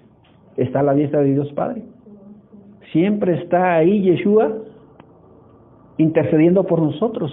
Está 0.57 0.81
la 0.83 0.93
diestra 0.93 1.21
de 1.21 1.33
Dios 1.33 1.51
Padre. 1.53 1.83
Siempre 2.91 3.41
está 3.41 3.75
ahí 3.75 4.01
Yeshua 4.01 4.57
intercediendo 5.97 6.65
por 6.65 6.81
nosotros. 6.81 7.31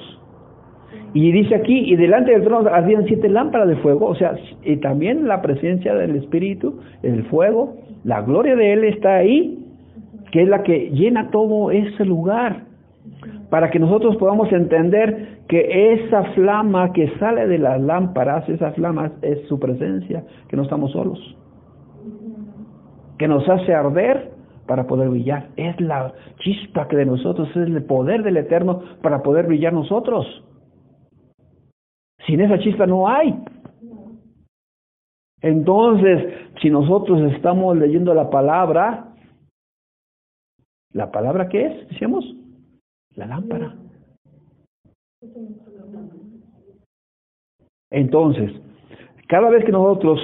Y 1.15 1.33
dice 1.33 1.55
aquí, 1.55 1.79
y 1.91 1.97
delante 1.97 2.33
del 2.33 2.45
trono 2.45 2.69
habían 2.71 3.07
siete 3.07 3.29
lámparas 3.29 3.69
de 3.69 3.77
fuego, 3.77 4.07
o 4.07 4.15
sea, 4.15 4.35
y 4.63 4.77
también 4.77 5.27
la 5.27 5.41
presencia 5.41 5.95
del 5.95 6.17
Espíritu, 6.17 6.81
el 7.03 7.25
fuego, 7.25 7.77
la 8.05 8.21
gloria 8.23 8.55
de 8.57 8.73
Él 8.75 8.85
está 8.85 9.17
ahí, 9.17 9.65
que 10.31 10.43
es 10.43 10.49
la 10.49 10.63
que 10.63 10.91
llena 10.91 11.31
todo 11.31 11.71
ese 11.71 12.05
lugar, 12.05 12.65
para 13.49 13.71
que 13.71 13.79
nosotros 13.79 14.17
podamos 14.17 14.53
entender 14.53 15.39
que 15.49 15.95
esa 15.95 16.25
flama 16.35 16.93
que 16.93 17.09
sale 17.19 17.47
de 17.47 17.59
las 17.59 17.81
lámparas, 17.81 18.47
esa 18.49 18.73
flama 18.73 19.13
es 19.23 19.41
su 19.49 19.59
presencia, 19.59 20.25
que 20.49 20.57
no 20.57 20.65
estamos 20.65 20.93
solos, 20.93 21.19
que 23.17 23.27
nos 23.27 23.49
hace 23.49 23.73
arder 23.73 24.33
para 24.67 24.87
poder 24.87 25.09
brillar, 25.09 25.49
es 25.57 25.81
la 25.81 26.13
chispa 26.41 26.87
que 26.89 26.97
de 26.97 27.07
nosotros, 27.07 27.49
es 27.49 27.57
el 27.57 27.83
poder 27.85 28.23
del 28.23 28.37
Eterno 28.37 28.83
para 29.01 29.23
poder 29.23 29.47
brillar 29.47 29.73
nosotros. 29.73 30.45
Sin 32.29 32.41
esa 32.41 32.61
chispa 32.61 32.87
no 32.87 33.09
hay. 33.09 33.37
Entonces, 35.41 36.33
si 36.63 36.71
nosotros 36.71 37.33
estamos 37.33 37.77
leyendo 37.77 38.15
la 38.15 38.31
palabra, 38.31 39.09
¿La 40.93 41.11
palabra 41.11 41.49
qué 41.49 41.67
es? 41.67 41.89
Decíamos. 41.91 42.25
La 43.15 43.27
lámpara. 43.27 43.77
Entonces, 47.91 48.53
cada 49.29 49.51
vez 49.51 49.65
que 49.65 49.73
nosotros 49.73 50.19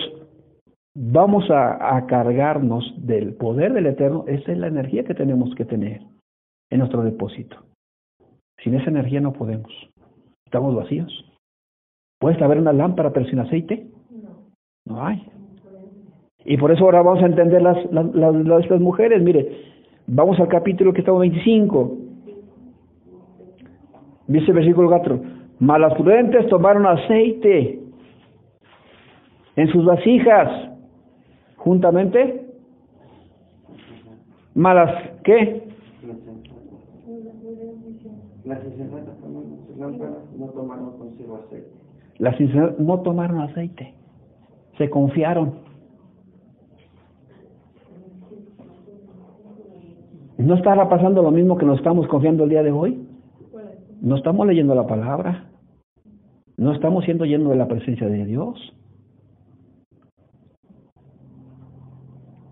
vamos 0.95 1.51
a, 1.51 1.97
a, 1.97 2.07
cargarnos 2.07 2.95
del 2.99 3.35
poder 3.35 3.73
del 3.73 3.87
Eterno, 3.87 4.25
esa 4.27 4.53
es 4.53 4.59
la 4.59 4.69
energía 4.69 5.05
que 5.05 5.15
tenemos 5.15 5.55
que 5.55 5.65
tener 5.65 6.03
en 6.71 6.79
nuestro 6.79 7.03
depósito. 7.03 7.57
Sin 8.63 8.75
esa 8.75 8.91
energía 8.91 9.21
no 9.21 9.33
podemos. 9.33 9.73
Estamos 10.45 10.75
vacíos. 10.75 11.34
¿Puedes 12.25 12.41
haber 12.41 12.59
una 12.59 12.73
lámpara 12.73 13.13
pero 13.13 13.27
sin 13.27 13.39
aceite? 13.39 13.87
No 14.87 15.05
hay. 15.05 15.23
Y 16.47 16.57
por 16.57 16.73
eso 16.73 16.85
ahora 16.85 17.03
vamos 17.03 17.23
a 17.23 17.27
entender 17.27 17.61
las, 17.61 17.77
las, 17.93 18.15
las, 18.15 18.71
las 18.71 18.81
mujeres. 18.81 19.23
Mire, 19.23 19.47
vamos 20.07 20.41
al 20.41 20.49
capítulo 20.49 20.95
que 20.95 21.01
estamos 21.01 21.21
25. 21.21 21.99
Dice 24.29 24.47
el 24.47 24.55
versículo 24.55 24.89
4. 24.89 25.21
Malas 25.59 25.93
prudentes 25.97 26.49
tomaron 26.49 26.87
aceite 26.87 27.83
en 29.57 29.69
sus 29.69 29.85
vasijas 29.85 30.71
juntamente. 31.57 32.47
Malas, 34.55 35.11
¿qué? 35.25 35.63
Las 38.47 38.65
insensatas 38.65 39.15
tomaron 39.19 39.59
sus 39.67 39.77
lámparas, 39.77 40.25
no 40.39 40.47
tomaron 40.47 40.97
consigo 40.97 41.37
aceite. 41.37 41.84
Las 42.19 42.41
insensatas 42.41 42.79
no 42.79 43.01
tomaron 43.01 43.41
aceite. 43.41 43.95
Se 44.79 44.89
confiaron. 44.89 45.65
¿No 50.39 50.55
estará 50.55 50.89
pasando 50.89 51.23
lo 51.23 51.31
mismo 51.31 51.57
que 51.57 51.65
nos 51.65 51.79
estamos 51.79 52.07
confiando 52.09 52.45
el 52.45 52.51
día 52.51 52.63
de 52.63 52.73
hoy? 52.73 53.09
No 54.01 54.17
estamos 54.17 54.47
leyendo 54.47 54.75
la 54.75 54.87
palabra. 54.87 55.51
No 56.57 56.73
estamos 56.73 57.05
siendo 57.05 57.25
llenos 57.25 57.51
de 57.51 57.57
la 57.57 57.69
presencia 57.69 58.09
de 58.09 58.25
Dios. 58.25 58.75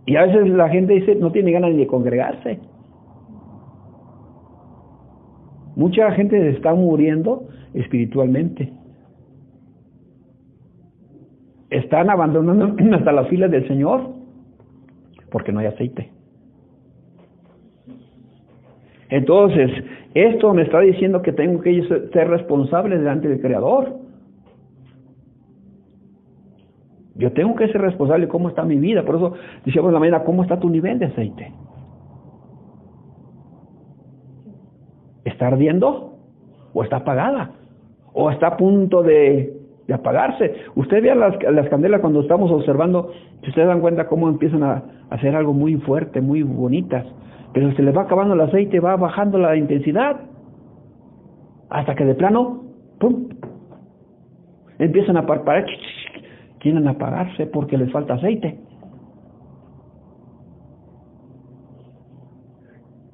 Y 0.07 0.17
a 0.17 0.25
veces 0.27 0.49
la 0.49 0.69
gente 0.69 0.95
dice, 0.95 1.15
no 1.15 1.31
tiene 1.31 1.53
ganas 1.53 1.71
ni 1.71 1.79
de 1.79 1.87
congregarse. 1.87 2.59
Mucha 5.77 6.11
gente 6.13 6.51
está 6.51 6.75
muriendo 6.75 7.49
espiritualmente. 7.75 8.73
Están 11.73 12.11
abandonando 12.11 12.77
hasta 12.97 13.13
las 13.13 13.29
filas 13.29 13.51
del 13.51 13.67
Señor 13.67 14.13
porque 15.31 15.53
no 15.53 15.61
hay 15.61 15.67
aceite. 15.67 16.11
Entonces, 19.09 19.71
esto 20.15 20.53
me 20.53 20.63
está 20.63 20.81
diciendo 20.81 21.23
que 21.23 21.33
tengo 21.33 21.63
que 21.63 21.83
ser 22.13 22.29
responsable 22.29 22.99
delante 22.99 23.29
del 23.29 23.41
Creador. 23.41 23.97
Yo 27.15 27.33
tengo 27.33 27.55
que 27.55 27.69
ser 27.69 27.81
responsable 27.81 28.27
de 28.27 28.31
cómo 28.31 28.51
está 28.51 28.65
mi 28.65 28.77
vida. 28.77 29.03
Por 29.05 29.17
eso 29.17 29.33
decíamos 29.65 29.93
la 29.95 29.99
mañana, 29.99 30.25
¿cómo 30.25 30.43
está 30.43 30.61
tu 30.61 30.69
nivel 30.69 30.99
de 30.99 31.07
aceite? 31.07 31.53
¿Está 35.25 35.47
ardiendo? 35.47 36.19
¿O 36.75 36.83
está 36.83 36.97
apagada? 36.97 37.53
¿O 38.13 38.31
está 38.31 38.49
a 38.49 38.57
punto 38.59 39.03
de, 39.03 39.62
de 39.87 39.95
apagarse? 39.95 40.55
Usted 40.77 41.03
vea 41.03 41.15
las, 41.15 41.35
las 41.43 41.69
candelas 41.69 42.01
cuando 42.01 42.21
estamos 42.21 42.51
observando, 42.51 43.13
si 43.43 43.49
ustedes 43.49 43.69
dan 43.69 43.81
cuenta 43.81 44.07
cómo 44.07 44.29
empiezan 44.29 44.63
a, 44.63 44.73
a 44.73 45.15
hacer 45.15 45.35
algo 45.35 45.53
muy 45.53 45.77
fuerte, 45.77 46.21
muy 46.21 46.43
bonitas. 46.43 47.07
Pero 47.53 47.73
se 47.73 47.83
les 47.83 47.97
va 47.97 48.03
acabando 48.03 48.35
el 48.35 48.41
aceite, 48.41 48.81
va 48.81 48.97
bajando 48.97 49.39
la 49.39 49.57
intensidad. 49.57 50.21
Hasta 51.69 51.95
que 51.95 52.05
de 52.05 52.15
plano, 52.15 52.65
¡pum! 52.99 53.29
Empiezan 54.79 55.17
a 55.17 55.27
parpadear, 55.27 55.67
quieren 56.59 56.89
apagarse 56.89 57.47
porque 57.47 57.77
les 57.77 57.91
falta 57.93 58.15
aceite. 58.15 58.59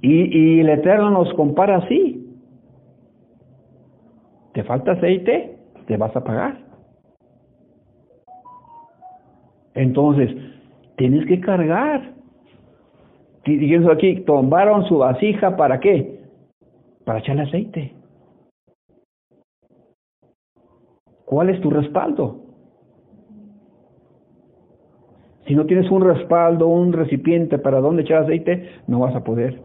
Y, 0.00 0.38
y 0.38 0.60
el 0.60 0.68
Eterno 0.68 1.10
nos 1.10 1.32
compara 1.34 1.78
así. 1.78 2.24
¿Te 4.54 4.62
falta 4.64 4.92
aceite? 4.92 5.56
Te 5.86 5.96
vas 5.96 6.14
a 6.14 6.20
apagar. 6.20 6.67
Entonces, 9.78 10.34
tienes 10.96 11.24
que 11.26 11.38
cargar. 11.38 12.14
Diciendo 13.44 13.92
aquí, 13.92 14.22
tomaron 14.22 14.84
su 14.86 14.98
vasija 14.98 15.56
para 15.56 15.78
qué? 15.78 16.18
Para 17.04 17.20
echarle 17.20 17.42
aceite. 17.42 17.94
¿Cuál 21.24 21.50
es 21.50 21.60
tu 21.60 21.70
respaldo? 21.70 22.40
Si 25.46 25.54
no 25.54 25.64
tienes 25.66 25.88
un 25.92 26.02
respaldo, 26.02 26.66
un 26.66 26.92
recipiente 26.92 27.56
para 27.58 27.80
donde 27.80 28.02
echar 28.02 28.24
aceite, 28.24 28.68
no 28.88 28.98
vas 28.98 29.14
a 29.14 29.22
poder 29.22 29.60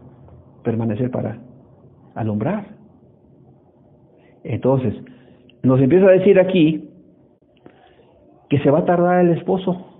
permanecer 0.62 1.10
para 1.10 1.40
alumbrar. 2.14 2.68
Entonces, 4.44 4.94
nos 5.64 5.80
empieza 5.80 6.06
a 6.06 6.12
decir 6.12 6.38
aquí 6.38 6.88
que 8.48 8.60
se 8.60 8.70
va 8.70 8.78
a 8.78 8.84
tardar 8.84 9.24
el 9.24 9.36
esposo. 9.36 9.93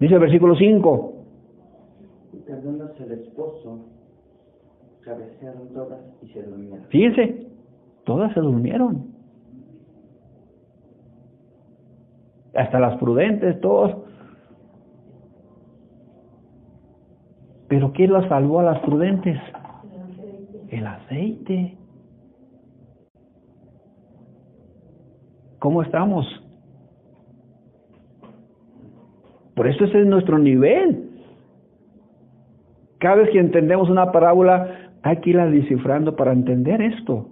Dice 0.00 0.14
el 0.14 0.20
versículo 0.20 0.56
5. 0.56 1.14
Y 2.32 2.38
tardándose 2.38 3.04
el 3.04 3.12
esposo, 3.12 3.84
cabecearon 5.02 5.68
todas 5.74 6.00
y 6.22 6.28
se 6.28 6.42
durmieron. 6.42 6.86
Fíjense, 6.88 7.46
todas 8.04 8.32
se 8.32 8.40
durmieron. 8.40 9.14
Hasta 12.54 12.80
las 12.80 12.98
prudentes, 12.98 13.60
todos. 13.60 13.94
Pero 17.68 17.92
¿quién 17.92 18.12
las 18.12 18.26
salvó 18.28 18.60
a 18.60 18.64
las 18.64 18.80
prudentes? 18.80 19.38
El 20.70 20.86
aceite. 20.86 21.76
¿Cómo 25.58 25.82
estamos? 25.82 26.26
Por 29.60 29.68
eso 29.68 29.84
ese 29.84 30.00
es 30.00 30.06
nuestro 30.06 30.38
nivel. 30.38 31.10
Cada 32.96 33.16
vez 33.16 33.28
que 33.28 33.38
entendemos 33.38 33.90
una 33.90 34.10
parábola, 34.10 34.92
hay 35.02 35.18
que 35.18 35.28
irla 35.28 35.50
descifrando 35.50 36.16
para 36.16 36.32
entender 36.32 36.80
esto. 36.80 37.28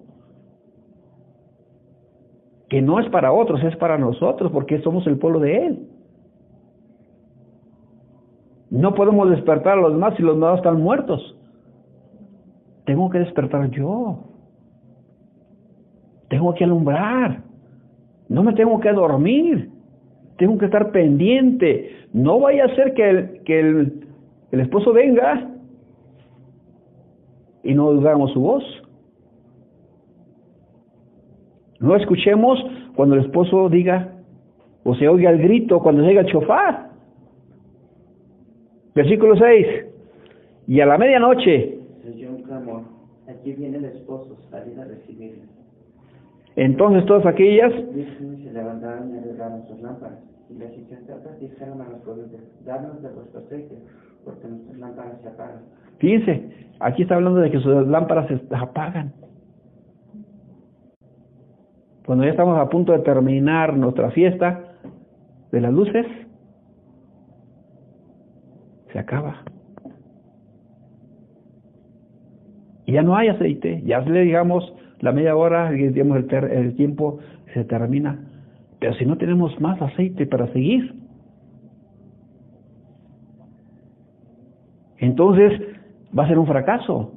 Que 2.68 2.82
no 2.82 3.00
es 3.00 3.08
para 3.08 3.32
otros, 3.32 3.64
es 3.64 3.74
para 3.76 3.96
nosotros, 3.96 4.52
porque 4.52 4.78
somos 4.82 5.06
el 5.06 5.16
pueblo 5.16 5.40
de 5.40 5.68
Él. 5.68 5.88
No 8.68 8.94
podemos 8.94 9.30
despertar 9.30 9.78
a 9.78 9.80
los 9.80 9.94
demás 9.94 10.12
si 10.18 10.22
los 10.22 10.34
demás 10.34 10.58
están 10.58 10.82
muertos. 10.82 11.34
Tengo 12.84 13.08
que 13.08 13.20
despertar 13.20 13.70
yo. 13.70 14.18
Tengo 16.28 16.52
que 16.52 16.64
alumbrar. 16.64 17.42
No 18.28 18.42
me 18.42 18.52
tengo 18.52 18.78
que 18.80 18.92
dormir. 18.92 19.77
Tengo 20.38 20.56
que 20.56 20.64
estar 20.64 20.90
pendiente. 20.92 21.90
No 22.12 22.40
vaya 22.40 22.64
a 22.64 22.74
ser 22.74 22.94
que 22.94 23.10
el, 23.10 23.42
que 23.44 23.60
el, 23.60 24.06
el 24.52 24.60
esposo 24.60 24.92
venga 24.92 25.50
y 27.62 27.74
no 27.74 27.88
oigamos 27.88 28.32
su 28.32 28.40
voz. 28.40 28.64
No 31.80 31.94
escuchemos 31.96 32.58
cuando 32.96 33.14
el 33.14 33.22
esposo 33.22 33.68
diga 33.68 34.14
o 34.84 34.94
se 34.94 35.06
oiga 35.08 35.30
el 35.30 35.38
grito 35.38 35.80
cuando 35.80 36.02
llega 36.02 36.22
el 36.22 36.26
chofar. 36.26 36.90
Versículo 38.94 39.36
6. 39.36 39.66
Y 40.68 40.80
a 40.80 40.86
la 40.86 40.98
medianoche. 40.98 41.78
Un 42.28 42.42
clamor. 42.42 42.82
Aquí 43.28 43.52
viene 43.52 43.76
el 43.76 43.84
esposo, 43.84 44.36
salid 44.50 44.78
a 44.78 44.84
recibirle. 44.84 45.42
Entonces 46.56 47.04
todas 47.06 47.24
aquellas 47.26 47.72
Vírgenes 47.94 48.42
se 48.42 48.52
levantaron 48.52 49.14
y 49.14 49.18
arreglaron 49.18 49.66
sus 49.68 49.80
lámparas. 49.80 50.18
Y 50.50 50.58
las 50.58 50.72
insensatas 50.72 51.38
dijeron 51.40 51.82
a 51.82 51.88
los 51.88 52.00
prudentes, 52.00 52.40
danos 52.64 53.02
de 53.02 53.10
vuestro 53.10 53.40
aceite, 53.40 53.76
porque 54.24 54.48
nuestras 54.48 54.78
lámparas 54.78 55.20
se 55.22 55.28
apagan. 55.28 55.62
Fíjense, 55.98 56.50
aquí 56.80 57.02
está 57.02 57.16
hablando 57.16 57.40
de 57.40 57.50
que 57.50 57.60
sus 57.60 57.86
lámparas 57.86 58.28
se 58.28 58.40
apagan. 58.54 59.12
Cuando 62.06 62.24
ya 62.24 62.30
estamos 62.30 62.58
a 62.58 62.68
punto 62.70 62.92
de 62.92 63.00
terminar 63.00 63.76
nuestra 63.76 64.10
fiesta 64.10 64.64
de 65.52 65.60
las 65.60 65.72
luces, 65.72 66.06
se 68.92 68.98
acaba. 68.98 69.42
Y 72.86 72.92
ya 72.92 73.02
no 73.02 73.14
hay 73.14 73.28
aceite, 73.28 73.82
ya 73.84 74.00
le 74.00 74.22
digamos 74.22 74.72
la 75.00 75.12
media 75.12 75.36
hora, 75.36 75.70
digamos 75.70 76.16
el, 76.16 76.26
ter 76.26 76.44
el 76.44 76.74
tiempo 76.74 77.18
se 77.52 77.64
termina. 77.64 78.27
Pero 78.80 78.94
si 78.94 79.04
no 79.04 79.16
tenemos 79.18 79.58
más 79.60 79.80
aceite 79.82 80.26
para 80.26 80.46
seguir, 80.52 80.94
entonces 84.98 85.60
va 86.16 86.24
a 86.24 86.28
ser 86.28 86.38
un 86.38 86.46
fracaso. 86.46 87.12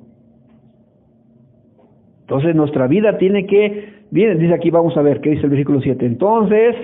Entonces 2.22 2.56
nuestra 2.56 2.88
vida 2.88 3.18
tiene 3.18 3.46
que, 3.46 4.06
bien, 4.12 4.40
dice 4.40 4.54
aquí, 4.54 4.70
vamos 4.72 4.96
a 4.96 5.02
ver, 5.02 5.20
¿qué 5.22 5.32
dice 5.32 5.44
el 5.44 5.50
versículo 5.50 5.82
7? 5.82 6.06
Entonces, 6.06 6.76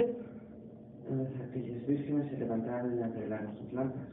Entonces 1.10 1.42
aquellas 1.50 1.88
vírgenes 1.88 2.30
se 2.30 2.38
levantaron 2.38 2.98
y 2.98 3.02
arreglaron 3.02 3.56
sus 3.58 3.74
lámparas. 3.74 4.08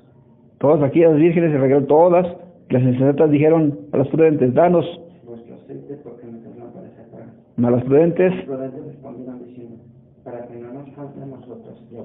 todas 0.58 0.82
aquellas 0.82 1.16
vírgenes 1.16 1.50
se 1.50 1.58
regaron 1.58 1.86
todas, 1.86 2.26
las 2.70 2.82
insensatas 2.82 3.30
dijeron 3.30 3.78
a 3.92 3.98
las 3.98 4.08
prudentes, 4.08 4.54
danos, 4.54 4.84
Vuestro 5.26 5.56
aceite 5.56 5.96
porque 6.04 6.26
apagan. 6.26 7.66
a 7.66 7.70
las 7.70 7.84
prudentes, 7.84 8.44
prudentes 8.44 8.84
respondieron 8.86 9.44
diciendo, 9.44 9.76
para 10.22 10.46
que 10.46 10.56
no 10.56 10.72
nos 10.72 10.88
falte 10.90 11.20
a 11.20 11.26
nosotros 11.26 11.82
y 11.90 11.96
a 11.96 12.02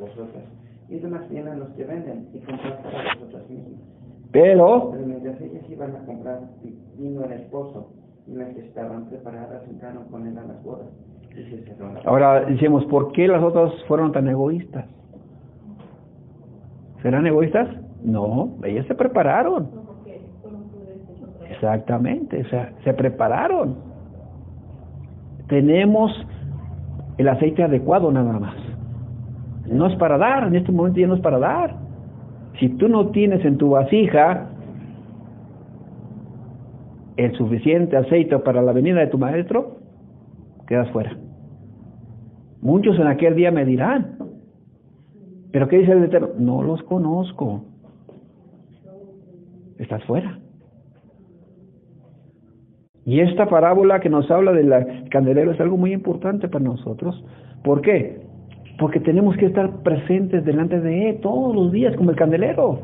vosotras, 0.89 1.03
id 1.03 1.05
más 1.05 1.29
bien 1.29 1.47
a 1.47 1.55
los 1.55 1.69
que 1.69 1.83
venden 1.85 2.27
y 2.33 2.39
comprad 2.39 2.81
para 2.81 3.15
vosotras 3.15 3.49
mismas. 3.49 3.81
pero, 4.31 4.91
Pero 4.91 5.05
mientras 5.05 5.41
ellas 5.41 5.69
iban 5.69 5.95
a 5.95 6.05
comprar, 6.05 6.39
vino 6.97 7.23
el 7.23 7.31
esposo, 7.33 7.91
y 8.27 8.35
las 8.35 8.49
que 8.49 8.61
estaban 8.61 9.05
preparadas 9.05 9.63
entraron 9.67 10.05
con 10.05 10.27
él 10.27 10.37
a 10.37 10.43
las 10.43 10.63
bodas, 10.63 10.87
y 11.31 11.43
se 11.43 11.63
cerró 11.63 11.93
la 11.93 12.01
ahora 12.05 12.41
decimos, 12.41 12.85
¿por 12.85 13.11
qué 13.11 13.27
las 13.27 13.43
otras 13.43 13.71
fueron 13.87 14.11
tan 14.11 14.27
egoístas? 14.27 14.85
¿Serán 17.01 17.25
egoístas? 17.27 17.69
No, 18.03 18.57
ellas 18.63 18.85
se 18.87 18.95
prepararon. 18.95 19.69
Exactamente, 21.49 22.41
o 22.41 22.49
sea, 22.49 22.71
se 22.83 22.93
prepararon. 22.93 23.75
Tenemos 25.47 26.11
el 27.17 27.27
aceite 27.27 27.63
adecuado 27.63 28.11
nada 28.11 28.39
más. 28.39 28.55
No 29.67 29.87
es 29.87 29.95
para 29.97 30.17
dar, 30.17 30.47
en 30.47 30.55
este 30.55 30.71
momento 30.71 30.99
ya 30.99 31.07
no 31.07 31.15
es 31.15 31.21
para 31.21 31.39
dar. 31.39 31.75
Si 32.59 32.69
tú 32.69 32.87
no 32.87 33.07
tienes 33.09 33.43
en 33.45 33.57
tu 33.57 33.71
vasija 33.71 34.49
el 37.17 37.35
suficiente 37.35 37.97
aceite 37.97 38.37
para 38.39 38.61
la 38.61 38.71
venida 38.71 38.99
de 38.99 39.07
tu 39.07 39.17
maestro, 39.17 39.77
quedas 40.67 40.89
fuera. 40.91 41.17
Muchos 42.61 42.97
en 42.99 43.07
aquel 43.07 43.35
día 43.35 43.51
me 43.51 43.65
dirán, 43.65 44.17
¿pero 45.51 45.67
qué 45.67 45.79
dice 45.79 45.91
el 45.91 46.03
Eterno? 46.03 46.29
No 46.37 46.63
los 46.63 46.81
conozco. 46.83 47.63
Estás 49.77 50.03
fuera. 50.03 50.39
Y 53.05 53.21
esta 53.21 53.47
parábola 53.47 53.99
que 53.99 54.09
nos 54.09 54.29
habla 54.29 54.51
del 54.51 54.71
candelero 55.09 55.51
es 55.51 55.59
algo 55.59 55.77
muy 55.77 55.93
importante 55.93 56.47
para 56.47 56.63
nosotros. 56.63 57.23
¿Por 57.63 57.81
qué? 57.81 58.21
Porque 58.79 58.99
tenemos 59.01 59.35
que 59.37 59.47
estar 59.47 59.83
presentes 59.83 60.43
delante 60.45 60.79
de 60.79 61.09
Él 61.09 61.19
todos 61.21 61.53
los 61.53 61.71
días 61.71 61.95
como 61.97 62.11
el 62.11 62.15
candelero. 62.15 62.79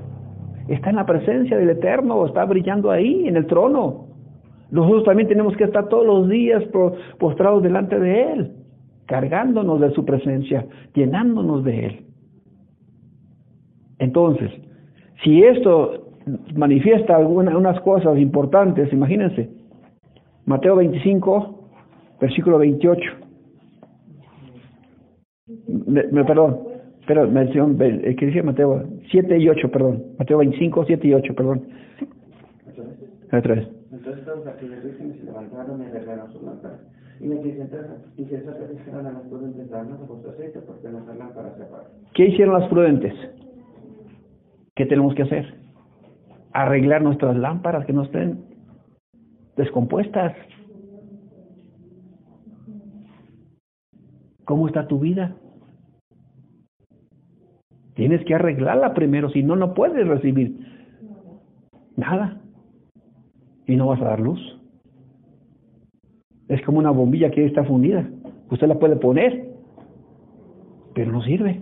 Está 0.67 0.89
en 0.89 0.97
la 0.97 1.05
presencia 1.05 1.57
del 1.57 1.69
Eterno, 1.69 2.25
está 2.25 2.43
brillando 2.45 2.91
ahí 2.91 3.27
en 3.27 3.37
el 3.37 3.45
trono. 3.47 4.07
Nosotros 4.71 5.05
también 5.05 5.29
tenemos 5.29 5.55
que 5.55 5.63
estar 5.63 5.87
todos 5.87 6.05
los 6.05 6.29
días 6.29 6.63
postrados 7.17 7.63
delante 7.63 7.99
de 7.99 8.33
Él, 8.33 8.51
cargándonos 9.05 9.79
de 9.79 9.91
su 9.91 10.03
presencia, 10.03 10.65
llenándonos 10.93 11.63
de 11.63 11.85
Él. 11.85 12.05
Entonces, 13.99 14.51
si 15.23 15.43
esto 15.43 16.09
manifiesta 16.55 17.15
algunas 17.15 17.55
unas 17.55 17.79
cosas 17.81 18.17
importantes, 18.17 18.91
imagínense, 18.91 19.49
Mateo 20.45 20.75
25, 20.75 21.69
versículo 22.19 22.57
28. 22.57 23.24
Me, 25.47 26.03
me, 26.11 26.25
perdón, 26.25 26.59
pero 27.07 27.29
mención, 27.29 27.77
eh, 27.79 28.15
¿qué 28.15 28.25
dice 28.25 28.41
Mateo? 28.41 28.83
7 29.11 29.37
y 29.37 29.49
8, 29.49 29.69
perdón. 29.69 30.03
Mateo 30.17 30.39
25, 30.39 30.85
7 30.85 31.07
y 31.07 31.13
8, 31.13 31.35
perdón. 31.35 31.67
Otra 33.31 33.55
vez. 33.55 33.67
Entonces 33.91 34.25
todas 34.25 34.47
aquellas 34.47 34.83
vírgenes 34.83 35.17
se 35.19 35.25
levantaron 35.25 35.81
y 35.81 35.85
arreglaron 35.85 36.31
sus 36.31 36.41
lámparas. 36.41 36.79
Y 37.19 37.27
las 37.27 37.45
insensatas 37.45 38.69
dijeron 38.69 39.05
a 39.05 39.11
las 39.11 39.21
prudentes, 39.23 39.69
danos 39.69 39.99
de 39.99 40.05
vuestro 40.05 40.31
aceite 40.31 40.59
porque 40.61 40.89
nuestras 40.89 41.17
lámparas 41.17 41.55
se 41.57 41.63
apagan. 41.63 41.87
¿Qué 42.13 42.25
hicieron 42.25 42.59
las 42.59 42.69
prudentes? 42.69 43.13
¿Qué 44.75 44.85
tenemos 44.85 45.13
que 45.15 45.23
hacer? 45.23 45.53
Arreglar 46.53 47.03
nuestras 47.03 47.37
lámparas 47.37 47.85
que 47.85 47.93
no 47.93 48.03
estén 48.03 48.43
descompuestas. 49.55 50.35
¿Cómo 54.45 54.67
está 54.67 54.87
tu 54.87 54.99
vida? 54.99 55.35
Tienes 57.95 58.23
que 58.25 58.35
arreglarla 58.35 58.93
primero, 58.93 59.29
si 59.29 59.41
no, 59.41 59.55
no 59.55 59.73
puedes 59.73 60.07
recibir 60.07 60.57
nada. 61.95 62.41
Y 63.65 63.75
no 63.75 63.87
vas 63.87 64.01
a 64.01 64.05
dar 64.05 64.19
luz. 64.19 64.39
Es 66.47 66.61
como 66.63 66.77
una 66.77 66.91
bombilla 66.91 67.31
que 67.31 67.45
está 67.45 67.63
fundida. 67.63 68.07
Usted 68.51 68.67
la 68.67 68.77
puede 68.77 68.97
poner, 68.97 69.49
pero 70.93 71.11
no 71.11 71.23
sirve. 71.23 71.61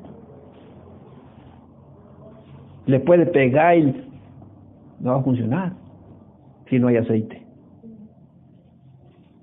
Le 2.85 2.99
puede 2.99 3.25
pegar 3.27 3.77
y 3.77 4.05
no 4.99 5.11
va 5.11 5.19
a 5.19 5.23
funcionar 5.23 5.73
si 6.69 6.79
no 6.79 6.87
hay 6.87 6.97
aceite. 6.97 7.41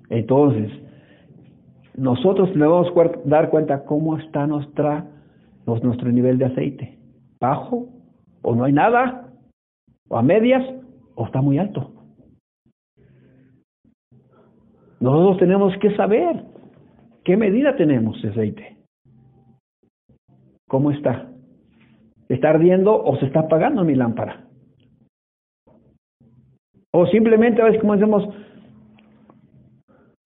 Entonces, 0.09 0.71
nosotros 1.95 2.49
debemos 2.53 2.87
dar 3.25 3.49
cuenta 3.49 3.83
cómo 3.83 4.17
está 4.17 4.47
nuestra, 4.47 5.05
nuestro 5.65 6.11
nivel 6.11 6.37
de 6.37 6.45
aceite. 6.45 6.97
¿Bajo? 7.39 7.89
¿O 8.41 8.55
no 8.55 8.63
hay 8.63 8.73
nada? 8.73 9.33
¿O 10.09 10.17
a 10.17 10.21
medias? 10.21 10.63
¿O 11.15 11.25
está 11.25 11.41
muy 11.41 11.57
alto? 11.57 11.91
Nosotros 14.99 15.37
tenemos 15.39 15.73
que 15.79 15.95
saber 15.95 16.45
qué 17.23 17.35
medida 17.35 17.75
tenemos 17.75 18.21
de 18.21 18.29
aceite. 18.29 18.77
¿Cómo 20.67 20.91
está? 20.91 21.27
¿Está 22.29 22.51
ardiendo 22.51 23.03
o 23.03 23.17
se 23.17 23.25
está 23.25 23.41
apagando 23.41 23.83
mi 23.83 23.95
lámpara? 23.95 24.45
O 26.93 27.05
simplemente 27.07 27.61
a 27.61 27.65
veces 27.65 27.81
como 27.81 27.95
decimos, 27.95 28.29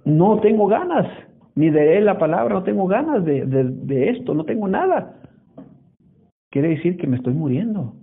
no 0.03 0.39
tengo 0.41 0.67
ganas 0.67 1.24
ni 1.55 1.69
de 1.69 2.01
la 2.01 2.17
palabra, 2.17 2.53
no 2.53 2.63
tengo 2.63 2.85
ganas 2.87 3.23
de, 3.23 4.09
esto, 4.09 4.33
no 4.33 4.43
tengo 4.43 4.67
nada. 4.67 5.21
Quiere 6.51 6.69
decir 6.69 6.97
que 6.97 7.07
me 7.07 7.15
estoy 7.15 7.33
muriendo. 7.33 7.95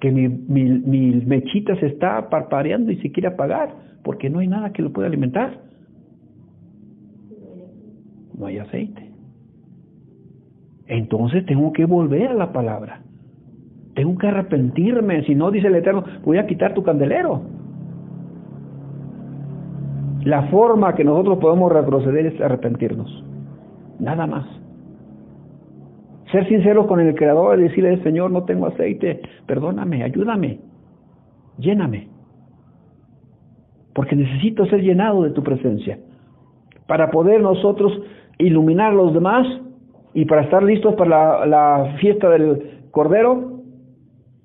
Que 0.00 0.12
mi, 0.12 0.28
mi, 0.28 0.64
mi 0.64 1.24
mechita 1.24 1.74
se 1.76 1.86
está 1.86 2.28
parpadeando 2.28 2.92
y 2.92 2.96
se 2.98 3.10
quiere 3.10 3.28
apagar 3.28 3.74
porque 4.04 4.28
no 4.28 4.40
hay 4.40 4.48
nada 4.48 4.72
que 4.72 4.82
lo 4.82 4.92
pueda 4.92 5.08
alimentar. 5.08 5.58
No 8.38 8.46
hay 8.46 8.58
aceite. 8.58 9.10
Entonces 10.86 11.44
tengo 11.46 11.72
que 11.72 11.86
volver 11.86 12.28
a 12.28 12.34
la 12.34 12.52
palabra. 12.52 13.00
Tengo 13.94 14.16
que 14.18 14.28
arrepentirme. 14.28 15.24
Si 15.24 15.34
no, 15.34 15.50
dice 15.50 15.68
el 15.68 15.76
Eterno, 15.76 16.04
voy 16.22 16.36
a 16.36 16.46
quitar 16.46 16.74
tu 16.74 16.82
candelero. 16.82 17.55
La 20.26 20.42
forma 20.48 20.92
que 20.96 21.04
nosotros 21.04 21.38
podemos 21.38 21.70
retroceder 21.70 22.26
es 22.26 22.40
arrepentirnos. 22.40 23.22
Nada 24.00 24.26
más. 24.26 24.44
Ser 26.32 26.48
sinceros 26.48 26.88
con 26.88 26.98
el 26.98 27.14
Creador 27.14 27.56
y 27.60 27.62
decirle, 27.62 28.02
Señor, 28.02 28.32
no 28.32 28.42
tengo 28.42 28.66
aceite, 28.66 29.22
perdóname, 29.46 30.02
ayúdame, 30.02 30.58
lléname. 31.58 32.08
Porque 33.94 34.16
necesito 34.16 34.66
ser 34.66 34.82
llenado 34.82 35.22
de 35.22 35.30
tu 35.30 35.44
presencia. 35.44 36.00
Para 36.88 37.12
poder 37.12 37.40
nosotros 37.40 37.92
iluminar 38.38 38.90
a 38.90 38.96
los 38.96 39.14
demás 39.14 39.46
y 40.12 40.24
para 40.24 40.42
estar 40.42 40.64
listos 40.64 40.96
para 40.96 41.46
la, 41.46 41.46
la 41.46 41.96
fiesta 42.00 42.28
del 42.30 42.88
Cordero, 42.90 43.60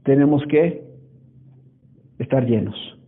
tenemos 0.03 0.45
que 0.45 0.83
estar 2.19 2.45
llenos. 2.45 3.00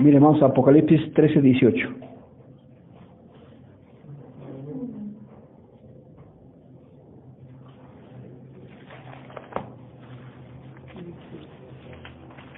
Mire, 0.00 0.18
vamos 0.18 0.42
a 0.42 0.46
Apocalipsis 0.46 1.12
13, 1.12 1.42
18. 1.42 1.88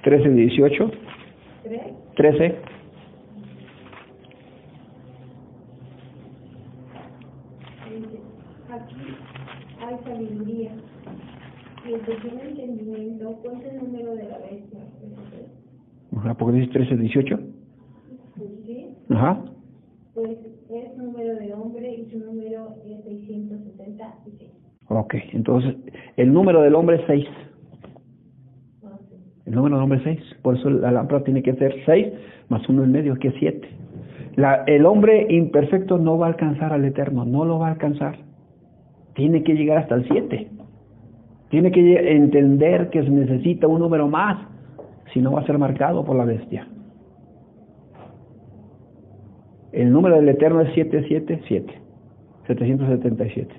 Trece, 0.03 0.29
dieciocho. 0.29 0.89
Trece. 2.15 2.55
Aquí 8.69 8.95
hay 9.81 9.97
sabiduría. 10.05 10.71
Y 11.85 11.93
el 11.93 12.01
que 12.03 12.15
tiene 12.15 12.41
entendimiento, 12.41 13.37
el 13.43 13.77
número 13.77 14.15
de 14.15 14.29
la 14.29 14.37
bestia. 14.37 14.79
Apocalipsis 16.31 16.71
13, 16.71 16.97
18. 16.97 17.39
¿Sí? 18.65 18.97
Ajá. 19.09 19.43
pues 20.13 20.37
es 20.69 20.97
número 20.97 21.35
de 21.35 21.53
hombre 21.53 21.93
y 21.93 22.09
su 22.09 22.19
número 22.19 22.75
es 22.85 23.03
676. 23.03 24.51
Ok, 24.89 25.15
entonces 25.33 25.75
el 26.17 26.33
número 26.33 26.61
del 26.61 26.75
hombre 26.75 26.97
es 26.97 27.03
6. 27.07 27.25
No 28.83 28.89
sé. 28.97 29.15
El 29.45 29.55
número 29.55 29.75
del 29.75 29.83
hombre 29.83 29.97
es 29.99 30.03
6. 30.03 30.19
Por 30.41 30.57
eso 30.57 30.69
la 30.69 30.91
lámpara 30.91 31.23
tiene 31.23 31.41
que 31.43 31.53
ser 31.55 31.75
6 31.85 32.07
más 32.49 32.67
uno 32.69 32.83
en 32.83 32.91
medio, 32.91 33.15
que 33.15 33.29
es 33.29 33.35
7. 33.39 33.67
La, 34.35 34.63
el 34.65 34.85
hombre 34.85 35.27
imperfecto 35.29 35.97
no 35.97 36.17
va 36.17 36.25
a 36.25 36.29
alcanzar 36.29 36.73
al 36.73 36.85
eterno, 36.85 37.23
no 37.25 37.45
lo 37.45 37.59
va 37.59 37.67
a 37.67 37.71
alcanzar. 37.71 38.17
Tiene 39.13 39.43
que 39.43 39.53
llegar 39.53 39.77
hasta 39.77 39.95
el 39.95 40.07
7. 40.07 40.49
Tiene 41.49 41.71
que 41.71 42.15
entender 42.15 42.89
que 42.89 43.03
se 43.03 43.09
necesita 43.11 43.67
un 43.67 43.79
número 43.79 44.07
más, 44.07 44.47
si 45.13 45.21
no 45.21 45.31
va 45.31 45.41
a 45.41 45.45
ser 45.45 45.57
marcado 45.57 46.03
por 46.03 46.15
la 46.15 46.25
bestia. 46.25 46.67
El 49.71 49.91
número 49.91 50.15
del 50.15 50.29
eterno 50.29 50.61
es 50.61 50.73
777, 50.73 51.73
777. 52.47 53.55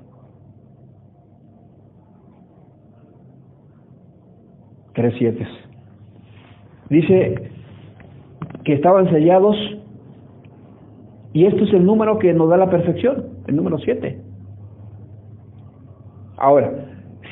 Tres 4.94 5.14
siete. 5.18 5.46
Dice 6.88 7.50
que 8.64 8.74
estaban 8.74 9.10
sellados 9.10 9.56
y 11.32 11.46
esto 11.46 11.64
es 11.64 11.72
el 11.72 11.84
número 11.84 12.18
que 12.20 12.32
nos 12.32 12.48
da 12.48 12.56
la 12.56 12.70
perfección, 12.70 13.24
el 13.48 13.56
número 13.56 13.76
7. 13.78 14.20
Ahora, 16.36 16.72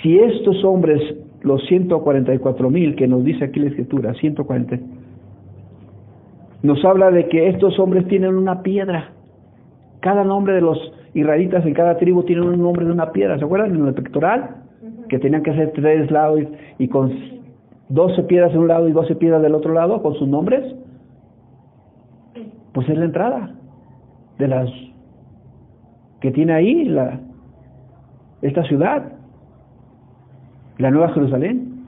si 0.02 0.18
estos 0.18 0.64
hombres, 0.64 1.00
los 1.42 1.64
144 1.66 2.70
mil 2.70 2.94
que 2.96 3.06
nos 3.06 3.24
dice 3.24 3.44
aquí 3.44 3.60
la 3.60 3.68
escritura, 3.68 4.14
140, 4.14 4.78
nos 6.62 6.84
habla 6.84 7.10
de 7.10 7.28
que 7.28 7.48
estos 7.48 7.78
hombres 7.78 8.06
tienen 8.08 8.36
una 8.36 8.62
piedra. 8.62 9.10
Cada 10.00 10.24
nombre 10.24 10.54
de 10.54 10.60
los 10.60 10.78
israelitas 11.14 11.64
en 11.66 11.74
cada 11.74 11.96
tribu 11.98 12.22
tienen 12.22 12.44
un 12.44 12.62
nombre 12.62 12.86
de 12.86 12.92
una 12.92 13.12
piedra. 13.12 13.38
¿Se 13.38 13.44
acuerdan 13.44 13.74
en 13.74 13.86
el 13.86 13.94
pectoral? 13.94 14.56
Que 15.08 15.18
tenían 15.18 15.42
que 15.42 15.50
hacer 15.50 15.72
tres 15.74 16.10
lados 16.10 16.40
y, 16.78 16.84
y 16.84 16.88
con 16.88 17.12
12 17.88 18.22
piedras 18.24 18.52
en 18.52 18.60
un 18.60 18.68
lado 18.68 18.88
y 18.88 18.92
12 18.92 19.16
piedras 19.16 19.42
del 19.42 19.54
otro 19.54 19.72
lado 19.74 20.02
con 20.02 20.14
sus 20.14 20.28
nombres. 20.28 20.74
Pues 22.72 22.88
es 22.88 22.96
la 22.96 23.04
entrada 23.04 23.54
de 24.38 24.48
las 24.48 24.70
que 26.20 26.30
tiene 26.30 26.52
ahí 26.52 26.84
la 26.84 27.20
esta 28.40 28.64
ciudad, 28.64 29.12
la 30.78 30.90
Nueva 30.90 31.08
Jerusalén. 31.10 31.86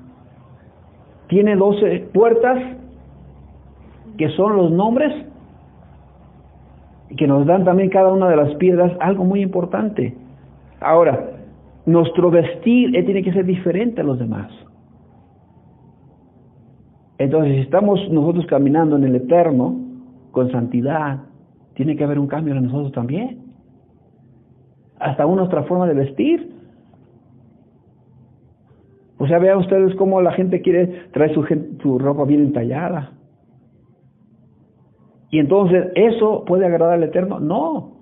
Tiene 1.28 1.56
12 1.56 2.10
puertas 2.12 2.58
que 4.16 4.28
son 4.30 4.56
los 4.56 4.70
nombres 4.70 5.12
y 7.10 7.16
que 7.16 7.26
nos 7.26 7.46
dan 7.46 7.64
también 7.64 7.90
cada 7.90 8.12
una 8.12 8.28
de 8.28 8.36
las 8.36 8.54
piedras 8.56 8.92
algo 9.00 9.24
muy 9.24 9.40
importante. 9.40 10.16
Ahora, 10.80 11.30
nuestro 11.86 12.30
vestir 12.30 12.94
eh, 12.96 13.02
tiene 13.02 13.22
que 13.22 13.32
ser 13.32 13.44
diferente 13.44 14.00
a 14.00 14.04
los 14.04 14.18
demás. 14.18 14.50
Entonces, 17.18 17.54
si 17.54 17.60
estamos 17.60 18.00
nosotros 18.10 18.46
caminando 18.46 18.96
en 18.96 19.04
el 19.04 19.16
eterno, 19.16 19.76
con 20.32 20.50
santidad, 20.50 21.20
tiene 21.74 21.96
que 21.96 22.04
haber 22.04 22.18
un 22.18 22.26
cambio 22.26 22.54
en 22.54 22.64
nosotros 22.64 22.92
también. 22.92 23.38
Hasta 24.98 25.26
una 25.26 25.42
nuestra 25.42 25.62
forma 25.64 25.86
de 25.86 25.94
vestir. 25.94 26.53
O 29.18 29.26
sea, 29.26 29.38
vean 29.38 29.58
ustedes 29.58 29.94
cómo 29.96 30.20
la 30.20 30.32
gente 30.32 30.60
quiere 30.60 31.08
traer 31.12 31.32
su, 31.34 31.44
su 31.80 31.98
ropa 31.98 32.24
bien 32.24 32.40
entallada. 32.40 33.12
Y 35.30 35.38
entonces, 35.38 35.86
¿eso 35.94 36.44
puede 36.44 36.66
agradar 36.66 36.94
al 36.94 37.04
Eterno? 37.04 37.40
No. 37.40 37.92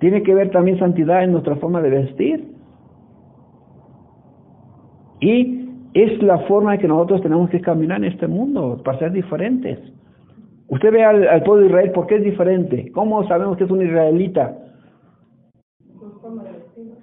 Tiene 0.00 0.22
que 0.22 0.34
ver 0.34 0.50
también 0.50 0.78
santidad 0.78 1.24
en 1.24 1.32
nuestra 1.32 1.56
forma 1.56 1.80
de 1.80 1.90
vestir. 1.90 2.54
Y 5.20 5.68
es 5.94 6.22
la 6.22 6.38
forma 6.40 6.74
en 6.74 6.80
que 6.80 6.88
nosotros 6.88 7.22
tenemos 7.22 7.50
que 7.50 7.60
caminar 7.60 7.98
en 7.98 8.12
este 8.12 8.26
mundo 8.26 8.80
para 8.84 8.98
ser 8.98 9.12
diferentes. 9.12 9.78
Usted 10.68 10.92
ve 10.92 11.02
al, 11.02 11.26
al 11.26 11.42
pueblo 11.42 11.62
de 11.62 11.68
Israel, 11.70 11.92
¿por 11.92 12.06
qué 12.06 12.16
es 12.16 12.24
diferente? 12.24 12.92
¿Cómo 12.92 13.26
sabemos 13.26 13.56
que 13.56 13.64
es 13.64 13.70
un 13.70 13.82
israelita? 13.82 14.58
Pues 15.98 16.12
como 16.20 16.42
de 16.42 16.52
vestido. 16.52 16.96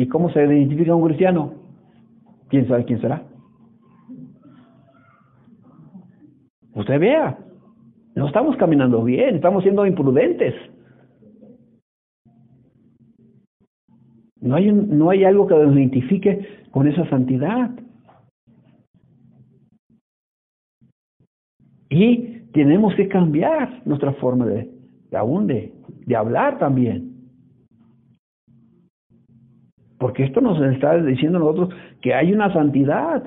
¿Y 0.00 0.08
cómo 0.08 0.30
se 0.30 0.42
identifica 0.42 0.94
un 0.94 1.04
cristiano? 1.06 1.52
¿Quién 2.48 2.66
sabe 2.66 2.86
quién 2.86 3.02
será? 3.02 3.22
Usted 6.72 6.98
vea, 6.98 7.38
no 8.14 8.26
estamos 8.26 8.56
caminando 8.56 9.04
bien, 9.04 9.34
estamos 9.36 9.62
siendo 9.62 9.84
imprudentes. 9.84 10.54
No 14.40 14.56
hay, 14.56 14.70
un- 14.70 14.96
no 14.98 15.10
hay 15.10 15.24
algo 15.24 15.46
que 15.46 15.54
nos 15.54 15.76
identifique 15.76 16.48
con 16.70 16.88
esa 16.88 17.06
santidad. 17.10 17.70
Y 21.90 22.38
tenemos 22.54 22.94
que 22.94 23.06
cambiar 23.06 23.82
nuestra 23.84 24.14
forma 24.14 24.46
de, 24.46 24.70
aún 25.12 25.46
de, 25.46 25.74
de 26.06 26.16
hablar 26.16 26.58
también. 26.58 27.09
Porque 30.00 30.24
esto 30.24 30.40
nos 30.40 30.58
está 30.62 30.96
diciendo 30.96 31.38
nosotros 31.38 31.68
que 32.00 32.14
hay 32.14 32.32
una 32.32 32.50
santidad, 32.54 33.22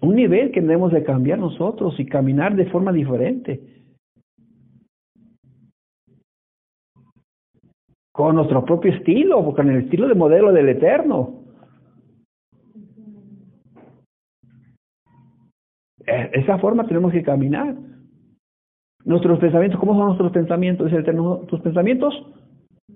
un 0.00 0.16
nivel 0.16 0.50
que 0.50 0.62
debemos 0.62 0.90
de 0.92 1.04
cambiar 1.04 1.38
nosotros 1.38 2.00
y 2.00 2.06
caminar 2.06 2.56
de 2.56 2.64
forma 2.70 2.90
diferente. 2.90 3.60
Con 8.12 8.36
nuestro 8.36 8.64
propio 8.64 8.94
estilo, 8.94 9.44
con 9.54 9.68
el 9.68 9.82
estilo 9.82 10.08
de 10.08 10.14
modelo 10.14 10.52
del 10.52 10.70
Eterno. 10.70 11.42
Eh, 16.06 16.30
Esa 16.32 16.56
forma 16.60 16.86
tenemos 16.86 17.12
que 17.12 17.22
caminar. 17.22 17.76
Nuestros 19.04 19.38
pensamientos, 19.38 19.78
¿cómo 19.78 19.92
son 19.92 20.06
nuestros 20.06 20.32
pensamientos? 20.32 20.90
El 20.90 21.00
Eterno, 21.00 21.40
tus 21.40 21.60
pensamientos 21.60 22.14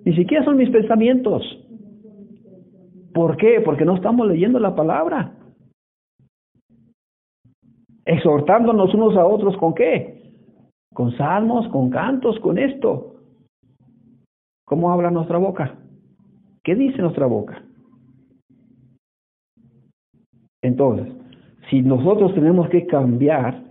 ni 0.06 0.16
siquiera 0.16 0.42
son 0.42 0.56
mis 0.56 0.70
pensamientos. 0.70 1.67
¿Por 3.18 3.36
qué? 3.36 3.60
Porque 3.64 3.84
no 3.84 3.96
estamos 3.96 4.28
leyendo 4.28 4.60
la 4.60 4.76
palabra. 4.76 5.32
Exhortándonos 8.04 8.94
unos 8.94 9.16
a 9.16 9.26
otros 9.26 9.56
con 9.56 9.74
qué? 9.74 10.30
Con 10.94 11.10
salmos, 11.16 11.66
con 11.66 11.90
cantos, 11.90 12.38
con 12.38 12.58
esto. 12.58 13.16
¿Cómo 14.64 14.92
habla 14.92 15.10
nuestra 15.10 15.36
boca? 15.36 15.74
¿Qué 16.62 16.76
dice 16.76 17.02
nuestra 17.02 17.26
boca? 17.26 17.60
Entonces, 20.62 21.12
si 21.70 21.82
nosotros 21.82 22.32
tenemos 22.34 22.68
que 22.68 22.86
cambiar, 22.86 23.64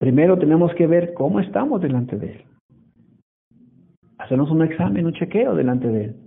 primero 0.00 0.36
tenemos 0.36 0.74
que 0.74 0.88
ver 0.88 1.14
cómo 1.14 1.38
estamos 1.38 1.80
delante 1.80 2.18
de 2.18 2.32
Él. 2.32 2.44
Hacernos 4.18 4.50
un 4.50 4.62
examen, 4.62 5.06
un 5.06 5.12
chequeo 5.12 5.54
delante 5.54 5.86
de 5.86 6.04
Él. 6.06 6.21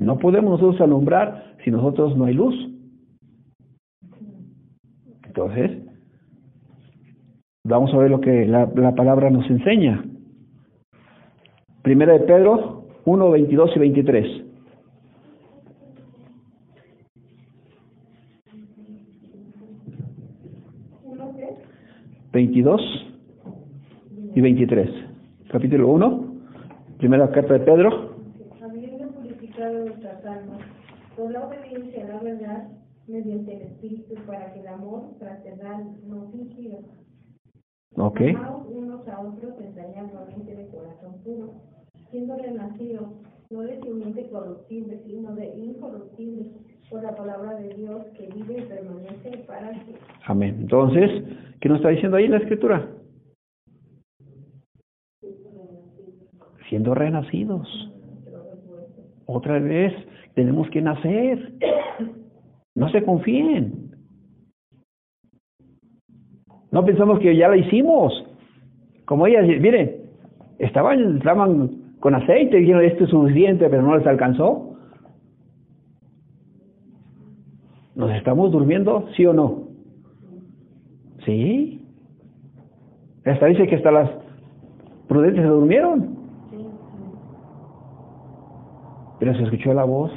No 0.00 0.18
podemos 0.18 0.50
nosotros 0.50 0.80
alumbrar 0.80 1.54
si 1.64 1.70
nosotros 1.70 2.16
no 2.16 2.24
hay 2.24 2.34
luz. 2.34 2.54
Entonces, 5.24 5.82
vamos 7.64 7.94
a 7.94 7.98
ver 7.98 8.10
lo 8.10 8.20
que 8.20 8.46
la, 8.46 8.68
la 8.74 8.94
palabra 8.94 9.30
nos 9.30 9.48
enseña. 9.48 10.04
Primera 11.82 12.14
de 12.14 12.20
Pedro 12.20 12.84
1, 13.04 13.30
22 13.30 13.70
y 13.76 13.78
23. 13.78 14.44
¿Uno 21.04 21.32
qué? 21.36 21.48
22 22.32 22.80
y 24.34 24.40
23. 24.40 24.90
Capítulo 25.50 25.88
1, 25.88 26.34
primera 26.98 27.30
carta 27.30 27.54
de 27.54 27.60
Pedro. 27.60 28.14
habiendo 28.62 29.08
purificado 29.08 29.86
nuestras 29.86 30.24
almas 30.24 30.60
por 31.16 31.30
la 31.32 31.46
obediencia 31.46 32.04
a 32.04 32.08
la 32.08 32.20
verdad 32.20 32.68
mediante 33.10 33.54
el 33.54 33.62
Espíritu 33.62 34.14
para 34.26 34.52
que 34.52 34.60
el 34.60 34.68
amor 34.68 35.14
fraternal 35.18 35.96
no 36.06 36.30
fingido. 36.30 36.78
Ok. 37.96 38.20
Amaos 38.20 38.66
unos 38.68 39.06
a 39.08 39.20
otros 39.20 39.54
entrañablemente 39.60 40.54
de 40.54 40.68
corazón 40.68 41.18
puro, 41.24 41.54
siendo 42.10 42.36
renacidos 42.36 43.08
no 43.50 43.62
de 43.62 43.80
simiente 43.80 44.28
corruptible, 44.30 45.00
sino 45.04 45.34
de 45.34 45.46
incorruptible, 45.56 46.46
por 46.88 47.02
la 47.02 47.16
palabra 47.16 47.54
de 47.56 47.74
Dios 47.74 48.06
que 48.16 48.28
vive 48.28 48.60
y 48.60 48.62
permanece 48.62 49.38
para 49.46 49.72
siempre. 49.72 50.00
Amén. 50.26 50.56
Entonces, 50.60 51.10
¿qué 51.60 51.68
nos 51.68 51.78
está 51.78 51.88
diciendo 51.88 52.16
ahí 52.16 52.28
la 52.28 52.38
escritura? 52.38 52.88
Siendo 56.68 56.94
renacidos. 56.94 57.68
Otra 59.26 59.58
vez 59.58 59.92
tenemos 60.34 60.68
que 60.70 60.80
nacer. 60.80 61.52
No 62.74 62.88
se 62.90 63.02
confíen. 63.02 63.90
No 66.70 66.84
pensamos 66.84 67.18
que 67.18 67.36
ya 67.36 67.48
la 67.48 67.56
hicimos. 67.56 68.24
Como 69.04 69.26
ellas, 69.26 69.44
miren, 69.60 69.96
estaban, 70.58 71.16
estaban 71.16 71.70
con 71.98 72.14
aceite 72.14 72.58
y 72.58 72.60
dijeron, 72.60 72.84
esto 72.84 73.04
es 73.04 73.10
suficiente, 73.10 73.68
pero 73.68 73.82
no 73.82 73.96
les 73.96 74.06
alcanzó. 74.06 74.76
¿Nos 77.96 78.10
estamos 78.12 78.52
durmiendo, 78.52 79.08
sí 79.16 79.26
o 79.26 79.32
no? 79.32 79.68
Sí. 81.24 81.84
Hasta 83.24 83.46
dice 83.46 83.66
que 83.66 83.76
hasta 83.76 83.90
las 83.90 84.10
prudentes 85.08 85.42
se 85.42 85.48
durmieron. 85.48 86.16
Pero 89.18 89.34
se 89.34 89.42
escuchó 89.42 89.74
la 89.74 89.84
voz. 89.84 90.10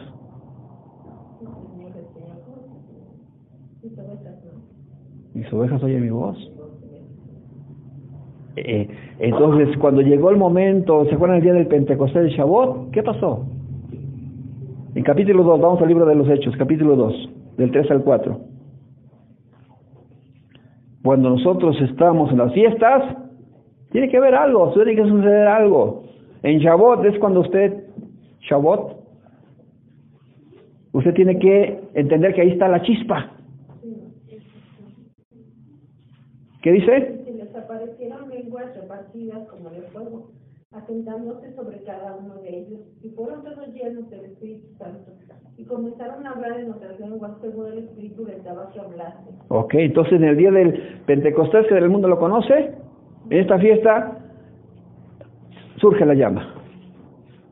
Mis 5.44 5.52
ovejas 5.52 5.84
oyen 5.84 6.02
mi 6.02 6.10
voz. 6.10 6.38
Eh, 8.56 8.88
entonces, 9.20 9.76
cuando 9.78 10.02
llegó 10.02 10.30
el 10.30 10.38
momento, 10.38 11.04
¿se 11.06 11.16
acuerdan 11.16 11.38
el 11.40 11.44
día 11.44 11.54
del 11.54 11.68
Pentecostés 11.68 12.24
de 12.24 12.30
Shavuot? 12.30 12.92
¿Qué 12.92 13.04
pasó? 13.04 13.46
En 14.96 15.04
capítulo 15.04 15.44
2, 15.44 15.60
vamos 15.60 15.82
al 15.82 15.90
libro 15.90 16.06
de 16.06 16.16
los 16.16 16.30
Hechos, 16.30 16.56
capítulo 16.56 16.96
2, 16.96 17.30
del 17.58 17.72
3 17.72 17.92
al 17.92 18.04
4. 18.04 18.40
Cuando 21.04 21.32
nosotros 21.32 21.76
estamos 21.82 22.32
en 22.32 22.38
las 22.38 22.54
fiestas, 22.54 23.18
tiene 23.92 24.08
que 24.08 24.16
haber 24.16 24.36
algo, 24.36 24.72
tiene 24.72 24.96
que 24.96 25.04
suceder 25.04 25.48
algo. 25.48 26.04
En 26.44 26.60
Shavuot 26.60 27.04
es 27.04 27.20
cuando 27.20 27.42
usted, 27.42 27.84
Shavuot, 28.50 28.96
usted 30.94 31.14
tiene 31.16 31.38
que 31.38 31.82
entender 31.96 32.34
que 32.34 32.42
ahí 32.44 32.52
está 32.52 32.70
la 32.70 32.82
chispa. 32.82 33.33
¿Qué 36.64 36.72
dice? 36.72 37.24
Se 37.26 37.34
les 37.34 37.54
aparecieron 37.54 38.30
lenguas 38.30 38.74
repartidas 38.74 39.46
como 39.50 39.70
de 39.70 39.82
fuego, 39.82 40.32
asentándose 40.72 41.54
sobre 41.56 41.84
cada 41.84 42.16
uno 42.16 42.36
de 42.36 42.58
ellos, 42.58 42.80
y 43.02 43.10
fueron 43.10 43.44
todos 43.44 43.68
llenos 43.74 44.10
del 44.10 44.26
Espíritu 44.26 44.68
Santo, 44.78 45.12
y 45.58 45.66
comenzaron 45.66 46.26
a 46.26 46.32
hablar 46.32 46.58
en 46.62 46.72
otras 46.72 46.98
lenguas 47.02 47.34
según 47.42 47.68
el 47.68 47.80
Espíritu 47.80 48.26
les 48.26 48.42
daba 48.46 48.72
que 48.72 48.80
hablasen. 48.80 49.36
Ok, 49.50 49.74
entonces 49.74 50.14
en 50.14 50.24
el 50.24 50.38
día 50.38 50.52
del 50.52 51.02
Pentecostés, 51.06 51.68
que 51.68 51.78
el 51.78 51.90
mundo 51.90 52.08
lo 52.08 52.18
conoce, 52.18 52.72
en 53.30 53.40
esta 53.40 53.60
fiesta 53.60 54.20
surge 55.82 56.06
la 56.06 56.14
llama, 56.14 56.56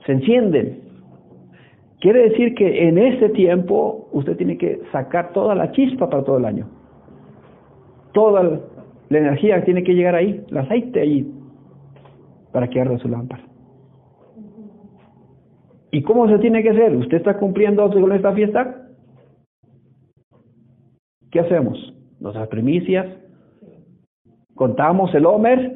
se 0.05 0.13
encienden. 0.13 0.83
Quiere 1.99 2.29
decir 2.29 2.55
que 2.55 2.87
en 2.87 2.97
ese 2.97 3.27
tiempo 3.29 4.07
usted 4.13 4.37
tiene 4.37 4.57
que 4.57 4.81
sacar 4.93 5.33
toda 5.33 5.53
la 5.53 5.69
chispa 5.73 6.09
para 6.09 6.23
todo 6.23 6.37
el 6.37 6.45
año. 6.45 6.65
Toda 8.13 8.59
la 9.11 9.17
energía 9.17 9.61
tiene 9.65 9.83
que 9.83 9.93
llegar 9.93 10.15
ahí, 10.15 10.41
el 10.49 10.57
aceite 10.57 11.01
ahí, 11.01 11.29
para 12.53 12.69
que 12.69 12.79
arda 12.79 12.97
su 12.97 13.09
lámpara. 13.09 13.43
¿Y 15.91 16.01
cómo 16.01 16.29
se 16.29 16.39
tiene 16.39 16.63
que 16.63 16.69
hacer? 16.69 16.95
¿Usted 16.95 17.17
está 17.17 17.37
cumpliendo 17.37 17.91
con 17.91 18.13
esta 18.13 18.31
fiesta? 18.31 18.87
¿Qué 21.29 21.41
hacemos? 21.41 21.93
Nuestras 22.21 22.47
primicias, 22.47 23.05
contamos 24.55 25.13
el 25.13 25.25
Homer, 25.25 25.75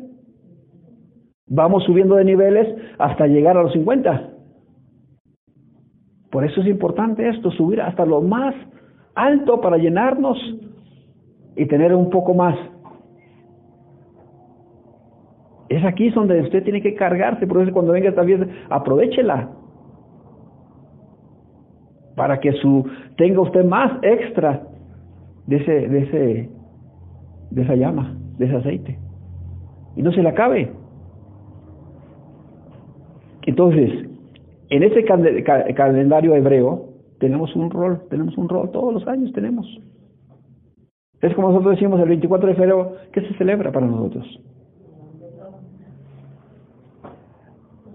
vamos 1.45 1.84
subiendo 1.84 2.15
de 2.15 2.24
niveles 2.24 2.74
hasta 2.98 3.28
llegar 3.28 3.58
a 3.58 3.63
los 3.63 3.74
50. 3.74 4.30
Por 6.32 6.45
eso 6.45 6.62
es 6.62 6.67
importante 6.67 7.28
esto, 7.28 7.52
subir 7.52 7.82
hasta 7.82 8.06
lo 8.06 8.21
más 8.21 8.56
alto 9.13 9.60
para 9.60 9.78
llenarnos 9.78 10.38
y 11.58 11.65
tener 11.65 11.93
un 11.93 12.10
poco 12.10 12.34
más. 12.34 12.74
Es 15.69 15.84
aquí 15.84 16.10
donde 16.12 16.41
usted 16.41 16.63
tiene 16.63 16.82
que 16.82 16.93
cargarse, 16.95 17.47
por 17.47 17.62
eso 17.62 17.71
cuando 17.71 17.93
venga 17.93 18.10
esta 18.10 18.23
fiesta, 18.23 18.47
aprovechela. 18.69 19.49
Para 22.15 22.39
que 22.39 22.51
su 22.54 22.88
tenga 23.17 23.41
usted 23.41 23.65
más 23.65 23.91
extra 24.04 24.62
de 25.47 25.58
ese, 25.58 25.88
de 25.88 25.99
ese, 25.99 26.49
de 27.51 27.62
esa 27.62 27.75
llama, 27.75 28.15
de 28.38 28.45
ese 28.45 28.56
aceite. 28.56 28.99
Y 29.95 30.01
no 30.01 30.12
se 30.12 30.21
le 30.21 30.30
acabe. 30.30 30.71
Entonces, 33.45 34.10
en 34.69 34.84
ese 34.84 35.04
calendario 35.04 36.36
hebreo 36.36 36.89
tenemos 37.19 37.56
un 37.56 37.69
rol, 37.69 38.01
tenemos 38.10 38.38
un 38.38 38.49
rol, 38.49 38.71
todos 38.71 38.93
los 38.93 39.08
años 39.08 39.32
tenemos. 39.34 39.65
Es 41.21 41.34
como 41.34 41.49
nosotros 41.49 41.75
decimos 41.75 41.99
el 41.99 42.10
24 42.10 42.49
de 42.49 42.56
febrero, 42.56 42.95
¿qué 43.12 43.21
se 43.21 43.34
celebra 43.36 43.71
para 43.71 43.88
nosotros? 43.88 44.25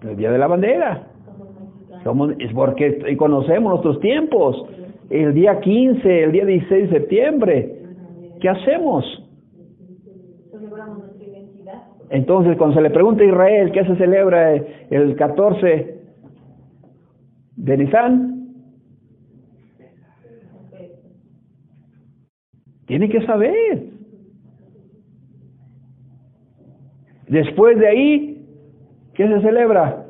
El 0.02 0.16
Día 0.16 0.32
de 0.32 0.38
la 0.38 0.46
Bandera. 0.46 1.06
Es 2.38 2.52
porque 2.54 3.16
conocemos 3.16 3.70
nuestros 3.72 4.00
tiempos. 4.00 4.64
El 5.10 5.34
día 5.34 5.60
15, 5.60 6.24
el 6.24 6.32
día 6.32 6.46
16 6.46 6.90
de 6.90 6.98
septiembre. 6.98 7.76
¿Qué 8.40 8.48
hacemos? 8.48 9.04
Entonces, 12.08 12.56
cuando 12.56 12.76
se 12.76 12.82
le 12.82 12.90
pregunta 12.90 13.22
a 13.22 13.26
Israel 13.26 13.70
qué 13.72 13.84
se 13.84 13.96
celebra 13.96 14.54
el 14.54 15.14
14 15.16 16.00
de 17.56 17.76
Nisan, 17.76 18.48
tiene 22.86 23.08
que 23.08 23.24
saber. 23.26 23.99
Después 27.30 27.78
de 27.78 27.86
ahí, 27.86 28.44
¿qué 29.14 29.28
se 29.28 29.40
celebra? 29.40 30.04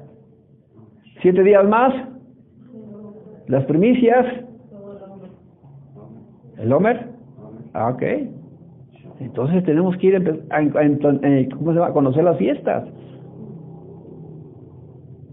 Siete 1.20 1.42
días 1.42 1.68
más, 1.68 1.92
las 3.46 3.64
primicias, 3.66 4.24
el 6.56 6.72
Homer. 6.72 7.11
Ah, 7.74 7.90
ok. 7.90 8.02
Entonces 9.20 9.62
tenemos 9.64 9.98
que 9.98 10.06
ir 10.06 10.16
a, 10.16 11.50
¿cómo 11.54 11.74
se 11.74 11.78
a 11.83 11.92
conocer 11.92 12.24
las 12.24 12.38
fiestas. 12.38 12.88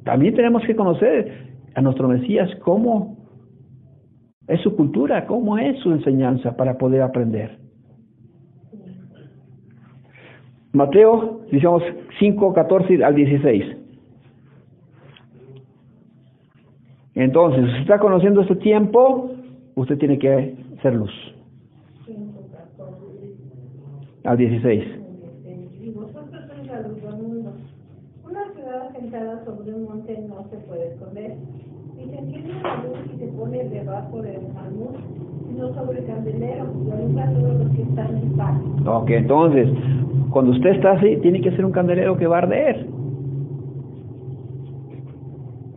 También 0.04 0.36
tenemos 0.36 0.64
que 0.66 0.76
conocer 0.76 1.54
a 1.74 1.82
nuestro 1.82 2.10
Mesías 2.10 2.50
cómo 2.66 3.16
es 4.50 4.60
su 4.60 4.76
cultura, 4.76 5.26
cómo 5.26 5.58
es 5.58 5.80
su 5.80 5.94
enseñanza 5.94 6.58
para 6.58 6.78
poder 6.78 7.02
aprender. 7.02 7.67
Mateo, 10.78 11.42
digamos 11.52 11.84
5, 12.20 12.54
14 12.54 13.04
al 13.04 13.16
16. 13.16 13.78
Entonces, 17.16 17.66
si 17.74 17.82
está 17.82 17.98
conociendo 17.98 18.42
este 18.42 18.56
tiempo, 18.58 19.32
usted 19.76 19.98
tiene 19.98 20.20
que 20.20 20.56
ser 20.84 20.94
luz. 20.94 21.12
Al 24.24 24.38
16. 24.38 24.84
Y 25.82 25.90
vosotros 25.92 26.44
sois 26.48 26.68
la 26.68 26.82
luz 26.82 27.02
del 27.02 27.14
mundo. 27.14 27.54
Una 28.24 28.54
ciudad 28.54 28.88
asentada 28.90 29.44
sobre 29.46 29.74
un 29.74 29.86
monte 29.86 30.16
no 30.30 30.48
se 30.50 30.58
puede 30.58 30.94
esconder. 30.94 31.38
Y 31.98 32.10
se 32.10 32.20
enciende 32.20 32.54
la 32.62 32.84
luz 32.84 33.00
y 33.16 33.18
se 33.18 33.28
pone 33.30 33.64
debajo 33.64 34.22
del 34.22 34.42
almud, 34.56 34.96
sino 35.48 35.74
sobre 35.74 36.00
el 36.00 36.06
candelero, 36.06 36.66
y 36.86 36.92
alumbra 36.92 37.24
a 37.28 37.34
todos 37.34 37.60
los 37.60 37.76
que 37.76 37.82
están 37.82 38.18
en 38.18 38.32
paz. 38.34 38.62
Ok, 38.86 39.10
entonces, 39.10 39.70
cuando 40.32 40.52
usted 40.52 40.72
está 40.72 40.92
así, 40.92 41.18
tiene 41.18 41.42
que 41.42 41.52
ser 41.52 41.66
un 41.66 41.72
candelero 41.72 42.18
que 42.18 42.28
va 42.28 42.36
a 42.38 42.40
arder. 42.40 42.88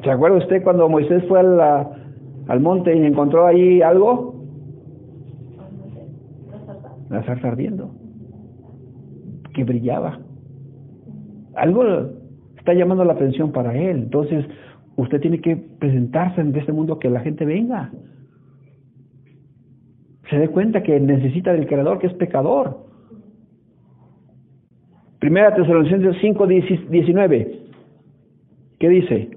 ¿Se 0.03 0.11
acuerda 0.11 0.39
usted 0.39 0.63
cuando 0.63 0.89
Moisés 0.89 1.23
fue 1.29 1.41
al 1.41 2.61
monte 2.61 2.97
y 2.97 3.05
encontró 3.05 3.47
ahí 3.47 3.83
algo? 3.83 4.35
La 7.11 7.23
zarza 7.25 7.49
ardiendo. 7.49 7.91
Que 9.53 9.64
brillaba. 9.64 10.21
Algo 11.55 11.83
está 12.57 12.73
llamando 12.73 13.05
la 13.05 13.12
atención 13.14 13.53
para 13.53 13.77
él. 13.77 14.05
Entonces, 14.05 14.47
usted 14.97 15.21
tiene 15.21 15.41
que 15.41 15.57
presentarse 15.57 16.41
en 16.41 16.55
este 16.55 16.73
mundo 16.73 16.99
que 16.99 17.11
la 17.11 17.21
gente 17.21 17.45
venga. 17.45 17.91
Se 20.31 20.39
dé 20.39 20.49
cuenta 20.49 20.83
que 20.85 20.99
necesita 21.01 21.53
del 21.53 21.66
Creador, 21.66 21.99
que 21.99 22.07
es 22.07 22.14
pecador. 22.14 22.87
Primera 25.18 25.55
Tesalonicenses 25.55 26.16
5, 26.20 26.47
19. 26.47 27.61
¿Qué 28.78 28.89
dice? 28.89 29.31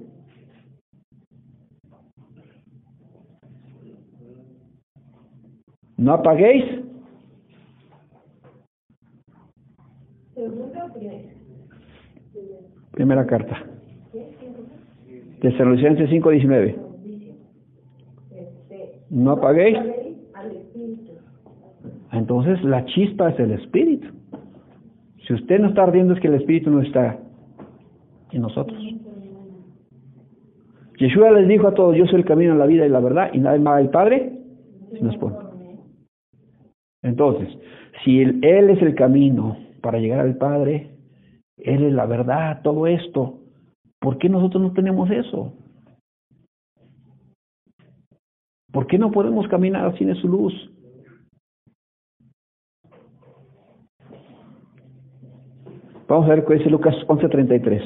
No 5.96 6.12
apaguéis. 6.12 6.64
Primera 12.92 13.26
carta. 13.26 13.64
Tesalonicenses 15.40 16.08
5, 16.08 16.30
19. 16.30 16.76
Este, 18.30 19.00
No 19.10 19.32
apaguéis. 19.32 20.03
Entonces 22.14 22.62
la 22.62 22.84
chispa 22.86 23.30
es 23.30 23.40
el 23.40 23.52
espíritu. 23.52 24.08
Si 25.26 25.32
usted 25.32 25.58
no 25.58 25.68
está 25.68 25.82
ardiendo 25.82 26.14
es 26.14 26.20
que 26.20 26.28
el 26.28 26.34
Espíritu 26.34 26.70
no 26.70 26.80
está 26.82 27.18
en 28.30 28.42
nosotros. 28.42 28.78
Yeshua 30.98 31.30
les 31.32 31.48
dijo 31.48 31.66
a 31.66 31.74
todos, 31.74 31.96
yo 31.96 32.06
soy 32.06 32.20
el 32.20 32.24
camino, 32.24 32.54
la 32.54 32.66
vida 32.66 32.86
y 32.86 32.90
la 32.90 33.00
verdad, 33.00 33.30
y 33.32 33.38
nadie 33.38 33.58
más 33.58 33.78
al 33.78 33.90
Padre 33.90 34.38
si 34.92 35.02
nos 35.02 35.16
pone. 35.16 35.36
Entonces, 37.02 37.48
si 38.04 38.20
él, 38.20 38.38
él 38.42 38.70
es 38.70 38.80
el 38.80 38.94
camino 38.94 39.56
para 39.80 39.98
llegar 39.98 40.20
al 40.20 40.36
Padre, 40.36 40.90
Él 41.58 41.84
es 41.84 41.92
la 41.92 42.06
verdad, 42.06 42.62
todo 42.62 42.86
esto, 42.86 43.40
¿por 43.98 44.18
qué 44.18 44.28
nosotros 44.28 44.62
no 44.62 44.72
tenemos 44.72 45.10
eso? 45.10 45.52
¿Por 48.72 48.86
qué 48.86 48.98
no 48.98 49.10
podemos 49.10 49.46
caminar 49.48 49.96
sin 49.98 50.14
su 50.16 50.28
luz? 50.28 50.73
Vamos 56.06 56.26
a 56.26 56.34
ver 56.34 56.44
qué 56.44 56.54
dice 56.54 56.70
Lucas 56.70 56.94
11:33. 57.08 57.80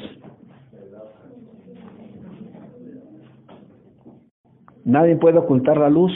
Nadie 4.85 5.17
puede 5.17 5.39
ocultar 5.39 5.77
la 5.77 5.91
luz. 5.91 6.13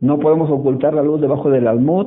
No 0.00 0.18
podemos 0.18 0.50
ocultar 0.50 0.94
la 0.94 1.02
luz 1.02 1.20
debajo 1.20 1.50
del 1.50 1.66
almud. 1.66 2.06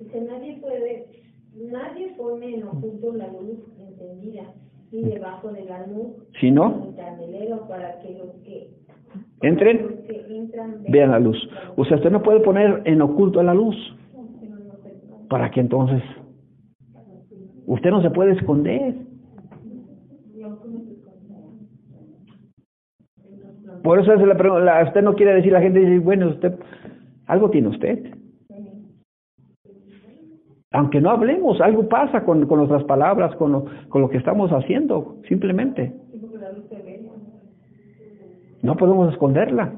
Dice, 0.00 0.20
nadie 0.22 0.58
puede, 0.60 1.06
nadie 1.54 2.14
pone 2.16 2.56
en 2.56 2.64
oculto 2.64 3.12
la 3.12 3.28
luz 3.28 3.60
encendida, 3.78 4.42
ni 4.90 5.02
debajo 5.02 5.52
del 5.52 5.70
almud, 5.70 6.14
Si 6.40 6.50
no, 6.50 6.92
para 7.68 7.98
que 8.00 8.18
los 8.18 8.30
que, 8.44 8.70
entren, 9.42 9.82
los 9.82 10.00
que 10.00 10.36
entran 10.36 10.82
vean 10.88 11.12
la 11.12 11.20
luz. 11.20 11.38
O 11.76 11.84
sea, 11.84 11.98
usted 11.98 12.10
no 12.10 12.22
puede 12.22 12.40
poner 12.40 12.82
en 12.86 13.02
oculto 13.02 13.42
la 13.42 13.54
luz. 13.54 13.76
¿Para 15.32 15.50
que 15.50 15.60
entonces? 15.60 16.02
Usted 17.66 17.88
no 17.88 18.02
se 18.02 18.10
puede 18.10 18.32
esconder. 18.32 18.96
Por 23.82 23.98
eso 23.98 24.12
es 24.12 24.20
la, 24.26 24.36
pregu- 24.36 24.60
la- 24.62 24.84
usted 24.84 25.00
no 25.02 25.14
quiere 25.14 25.32
decir 25.36 25.50
la 25.54 25.62
gente, 25.62 25.78
dice, 25.80 25.98
bueno, 26.00 26.28
usted, 26.28 26.52
algo 27.28 27.48
tiene 27.48 27.68
usted. 27.68 28.14
Aunque 30.72 31.00
no 31.00 31.08
hablemos, 31.08 31.62
algo 31.62 31.88
pasa 31.88 32.24
con, 32.26 32.46
con 32.46 32.58
nuestras 32.58 32.84
palabras, 32.84 33.34
con 33.36 33.52
lo, 33.52 33.64
con 33.88 34.02
lo 34.02 34.10
que 34.10 34.18
estamos 34.18 34.50
haciendo, 34.52 35.16
simplemente. 35.28 35.94
No 38.60 38.76
podemos 38.76 39.10
esconderla. 39.14 39.72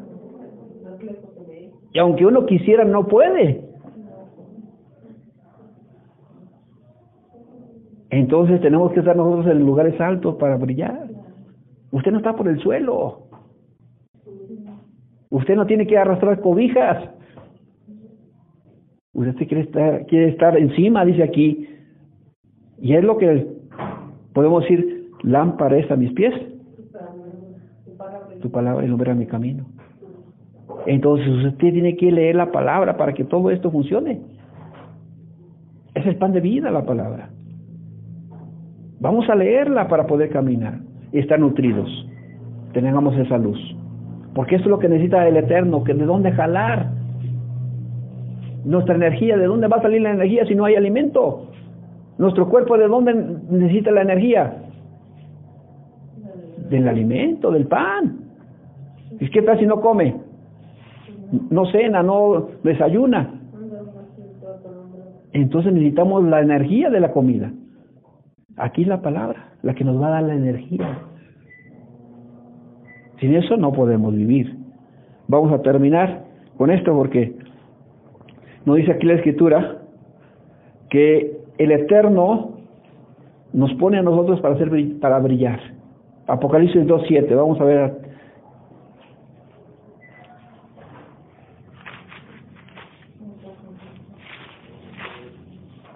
Y 1.93 1.99
aunque 2.01 2.27
uno 2.27 2.45
quisiera, 2.45 2.85
no 2.85 3.07
puede. 3.07 3.64
Entonces 8.15 8.61
tenemos 8.61 8.93
que 8.93 9.01
estar 9.01 9.17
nosotros 9.17 9.49
en 9.49 9.67
lugares 9.67 10.01
altos 10.01 10.37
para 10.37 10.57
brillar. 10.57 11.09
Usted 11.91 12.13
no 12.13 12.19
está 12.19 12.37
por 12.37 12.47
el 12.47 12.61
suelo. 12.61 13.27
Usted 15.31 15.57
no 15.57 15.67
tiene 15.67 15.85
que 15.85 15.99
arrastrar 15.99 16.41
cobijas. 16.41 17.11
Usted 19.15 19.49
quiere 19.49 19.63
estar, 19.63 20.07
quiere 20.07 20.29
estar 20.29 20.57
encima, 20.57 21.05
dice 21.05 21.25
aquí. 21.25 21.69
Y 22.81 22.95
es 22.95 23.03
lo 23.03 23.19
que 23.19 23.49
podemos 24.33 24.63
decir, 24.63 25.11
lámpara 25.25 25.77
es 25.77 25.91
a 25.91 25.97
mis 25.97 26.13
pies. 26.13 26.35
Tu 28.43 28.49
palabra 28.49 28.85
ilumina 28.85 29.15
mi 29.15 29.27
camino. 29.27 29.67
Entonces 30.87 31.27
usted 31.27 31.73
tiene 31.73 31.97
que 31.97 32.13
leer 32.13 32.37
la 32.37 32.53
palabra 32.53 32.97
para 32.97 33.13
que 33.13 33.25
todo 33.25 33.51
esto 33.51 33.73
funcione. 33.73 34.21
Es 35.95 36.07
el 36.07 36.15
pan 36.15 36.33
de 36.33 36.41
vida 36.41 36.71
la 36.71 36.87
palabra. 36.87 37.34
Vamos 39.05 39.29
a 39.29 39.35
leerla 39.35 39.87
para 39.87 40.07
poder 40.07 40.31
caminar 40.31 40.79
y 41.13 41.19
estar 41.19 41.39
nutridos. 41.39 41.91
Tengamos 42.73 43.15
esa 43.19 43.37
luz. 43.37 43.59
Porque 44.35 44.55
eso 44.55 44.65
es 44.65 44.71
lo 44.71 44.79
que 44.79 44.89
necesita 44.89 45.29
el 45.29 45.37
Eterno, 45.37 45.85
que 45.85 45.93
de 45.93 46.07
dónde 46.07 46.33
jalar 46.33 46.89
nuestra 48.65 48.95
energía, 48.95 49.37
de 49.37 49.45
dónde 49.45 49.69
va 49.69 49.77
a 49.77 49.83
salir 49.83 50.01
la 50.01 50.13
energía 50.13 50.47
si 50.47 50.55
no 50.55 50.65
hay 50.65 50.77
alimento. 50.77 51.51
Nuestro 52.17 52.49
cuerpo 52.49 52.79
de 52.79 52.89
dónde 52.89 53.13
necesita 53.51 53.91
la 53.91 54.01
energía? 54.01 54.55
Del 56.71 56.89
alimento, 56.89 57.51
del 57.51 57.67
pan. 57.67 58.21
¿Y 59.21 59.29
qué 59.29 59.43
tal 59.43 59.59
si 59.59 59.67
no 59.67 59.83
come? 59.83 60.17
No 61.51 61.67
cena, 61.67 62.03
no 62.03 62.49
desayuna. 62.63 63.35
Entonces 65.35 65.75
necesitamos 65.75 66.25
la 66.25 66.41
energía 66.41 66.89
de 66.89 67.01
la 67.01 67.13
comida. 67.13 67.53
Aquí 68.57 68.83
es 68.83 68.89
la 68.89 69.03
palabra, 69.03 69.53
la 69.63 69.75
que 69.75 69.85
nos 69.85 70.01
va 70.01 70.09
a 70.09 70.11
dar 70.11 70.23
la 70.25 70.35
energía. 70.35 70.99
Sin 73.19 73.35
eso 73.35 73.57
no 73.57 73.73
podemos 73.73 74.15
vivir. 74.15 74.57
Vamos 75.27 75.53
a 75.53 75.63
terminar 75.63 76.25
con 76.57 76.71
esto 76.71 76.95
porque 76.95 77.37
nos 78.65 78.77
dice 78.77 78.93
aquí 78.93 79.07
la 79.07 79.15
escritura 79.15 79.79
que 80.91 81.39
el 81.59 81.73
Eterno 81.73 82.59
nos 83.53 83.73
pone 83.75 83.99
a 83.99 84.03
nosotros 84.03 84.41
para 84.41 84.55
hacer 84.55 84.71
para 85.01 85.19
brillar. 85.19 85.61
Apocalipsis 86.27 86.87
2:7. 86.87 87.35
Vamos 87.35 87.61
a 87.61 87.65
ver 87.65 87.99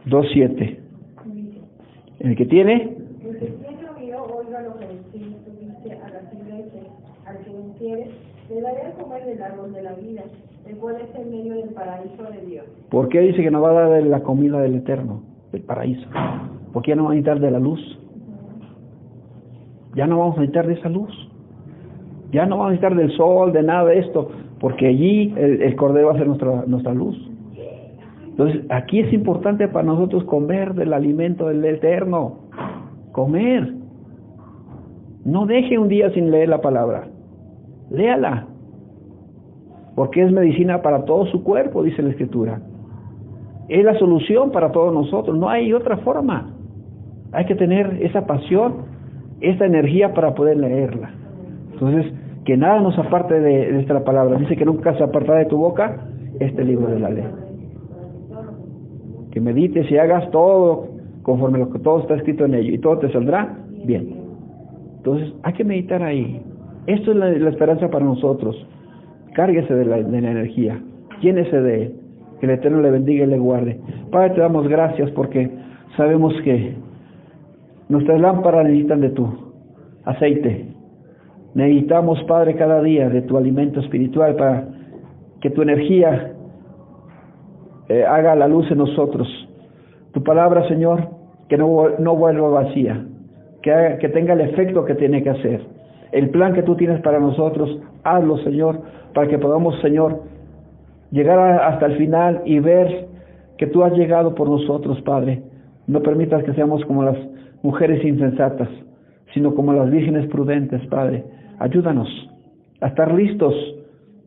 dos 0.07 0.27
siete. 0.33 0.88
El 2.21 2.37
que 2.37 2.47
tiene, 2.47 2.97
El 3.25 3.39
que 3.39 3.47
tiene. 3.47 3.69
¿por 12.91 13.09
qué 13.09 13.21
dice 13.21 13.43
que 13.43 13.51
nos 13.51 13.63
va 13.63 13.71
a 13.71 13.89
dar 13.89 14.03
la 14.03 14.23
comida 14.23 14.61
del 14.61 14.77
Eterno, 14.77 15.23
del 15.53 15.63
paraíso? 15.63 16.07
Porque 16.73 16.91
ya 16.91 16.97
no 16.97 17.05
va 17.05 17.11
a 17.11 17.15
necesitar 17.15 17.41
de 17.41 17.51
la 17.51 17.59
luz. 17.59 17.99
Ya 19.95 20.07
no 20.07 20.19
vamos 20.19 20.37
a 20.37 20.41
necesitar 20.41 20.67
de 20.67 20.75
esa 20.75 20.89
luz. 20.89 21.31
Ya 22.33 22.47
no 22.47 22.59
vamos 22.59 22.67
a 22.67 22.71
necesitar 22.73 22.97
del 22.97 23.11
sol, 23.17 23.53
de 23.53 23.63
nada 23.63 23.85
de 23.87 23.99
esto, 24.01 24.31
porque 24.61 24.87
allí 24.87 25.33
el, 25.37 25.63
el 25.63 25.77
Cordero 25.77 26.09
va 26.09 26.15
a 26.15 26.19
ser 26.19 26.27
nuestra, 26.27 26.65
nuestra 26.67 26.93
luz. 26.93 27.28
Entonces, 28.39 28.67
aquí 28.71 29.01
es 29.01 29.13
importante 29.13 29.67
para 29.67 29.85
nosotros 29.85 30.23
comer 30.23 30.75
del 30.75 30.93
alimento 30.93 31.49
del 31.49 31.65
Eterno. 31.65 32.35
Comer. 33.11 33.75
No 35.25 35.45
deje 35.47 35.77
un 35.77 35.89
día 35.89 36.11
sin 36.11 36.31
leer 36.31 36.49
la 36.49 36.61
palabra. 36.61 37.09
Léala. 37.91 38.47
Porque 39.97 40.23
es 40.23 40.31
medicina 40.31 40.83
para 40.83 41.05
todo 41.05 41.27
su 41.27 41.43
cuerpo, 41.43 41.83
dice 41.83 42.01
la 42.01 42.11
Escritura. 42.11 42.61
Es 43.69 43.85
la 43.85 43.99
solución 43.99 44.53
para 44.53 44.71
todos 44.71 44.95
nosotros. 44.95 45.37
No 45.37 45.49
hay 45.49 45.73
otra 45.73 45.97
forma. 45.99 46.55
Hay 47.33 47.45
que 47.47 47.57
tener 47.57 47.99
esa 48.03 48.25
pasión, 48.25 48.85
esa 49.41 49.67
energía 49.67 50.15
para 50.15 50.35
poder 50.37 50.59
leerla. 50.59 51.11
Entonces, 51.73 52.13
que 52.45 52.57
nada 52.57 52.81
nos 52.81 52.97
aparte 53.01 53.35
de, 53.41 53.73
de 53.73 53.81
esta 53.81 54.05
palabra. 54.05 54.39
Dice 54.39 54.55
que 54.55 54.65
nunca 54.65 54.97
se 54.97 55.03
apartará 55.03 55.41
de 55.41 55.47
tu 55.47 55.57
boca 55.57 56.07
este 56.39 56.63
libro 56.63 56.87
de 56.87 57.01
la 57.01 57.11
ley. 57.11 57.48
Que 59.39 59.45
medites 59.45 59.89
y 59.89 59.97
hagas 59.97 60.29
todo 60.33 60.89
conforme 61.23 61.61
lo 61.61 61.71
que 61.71 61.79
todo 61.79 62.01
está 62.01 62.17
escrito 62.17 62.45
en 62.45 62.55
ello 62.55 62.75
y 62.75 62.79
todo 62.79 62.99
te 62.99 63.13
saldrá 63.13 63.57
bien. 63.85 64.17
Entonces, 64.97 65.33
hay 65.45 65.53
que 65.53 65.63
meditar 65.63 66.03
ahí. 66.03 66.43
Esto 66.89 67.13
es 67.13 67.19
la, 67.19 67.49
esperanza 67.49 67.89
para 67.89 68.05
nosotros. 68.05 68.57
Cárguese 69.35 69.73
de 69.73 69.85
la, 69.85 70.03
de 70.03 70.21
la 70.21 70.33
energía. 70.33 70.83
Llénese 71.21 71.61
de 71.61 71.83
él. 71.83 71.95
Que 72.41 72.47
el 72.47 72.53
Eterno 72.55 72.81
le 72.81 72.91
bendiga 72.91 73.27
y 73.27 73.29
le 73.29 73.39
guarde. 73.39 73.79
Padre, 74.11 74.31
te 74.31 74.41
damos 74.41 74.67
gracias 74.67 75.09
porque 75.13 75.49
sabemos 75.97 76.35
que 76.43 76.75
nuestras 77.89 78.21
lámparas 78.21 78.65
necesitan 78.65 79.03
de 79.03 79.11
tu 79.11 79.53
aceite. 80.05 80.67
Necesitamos, 81.55 82.21
Padre, 82.25 82.57
cada 82.57 82.83
día 82.83 83.09
de 83.09 83.23
tu 83.23 83.37
alimento 83.39 83.79
espiritual 83.79 84.35
para 84.35 84.67
que 85.41 85.51
tu 85.51 85.63
energía 85.63 86.33
eh, 87.89 88.05
haga 88.05 88.35
la 88.35 88.49
luz 88.49 88.71
en 88.71 88.79
nosotros. 88.79 89.29
Tu 90.13 90.23
palabra, 90.23 90.67
Señor, 90.69 91.09
que 91.49 91.57
no, 91.57 91.91
no 91.99 92.17
vuelva 92.17 92.49
vacía, 92.49 93.05
que, 93.63 93.99
que 94.01 94.09
tenga 94.09 94.35
el 94.35 94.43
efecto 94.43 94.85
que 94.85 94.95
tiene 94.95 95.23
que 95.23 95.31
hacer. 95.31 95.63
El 96.13 96.31
plan 96.31 96.55
que 96.55 96.63
tú 96.63 96.75
tienes 96.77 97.01
para 97.03 97.21
nosotros, 97.21 97.79
hazlo, 98.05 98.39
Señor, 98.39 98.81
para 99.15 99.29
que 99.29 99.39
podamos, 99.39 99.79
Señor, 99.81 100.23
llegar 101.11 101.39
hasta 101.63 101.87
el 101.87 101.97
final 101.97 102.43
y 102.45 102.59
ver 102.61 103.09
que 103.57 103.67
tú 103.67 103.83
has 103.83 103.93
llegado 103.93 104.35
por 104.35 104.49
nosotros, 104.49 105.01
Padre. 105.03 105.43
No 105.87 106.03
permitas 106.03 106.45
que 106.45 106.55
seamos 106.55 106.85
como 106.85 107.03
las 107.03 107.17
mujeres 107.63 108.05
insensatas, 108.05 108.69
sino 109.35 109.55
como 109.55 109.73
las 109.73 109.91
vírgenes 109.91 110.27
prudentes, 110.29 110.87
Padre. 110.87 111.25
Ayúdanos 111.59 112.09
a 112.81 112.89
estar 112.89 113.13
listos 113.13 113.55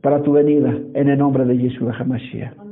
para 0.01 0.21
tu 0.21 0.33
venida 0.33 0.75
en 0.93 1.09
el 1.09 1.17
nombre 1.17 1.45
de 1.45 1.57
Yeshua 1.57 1.93
HaMashiach. 1.93 2.70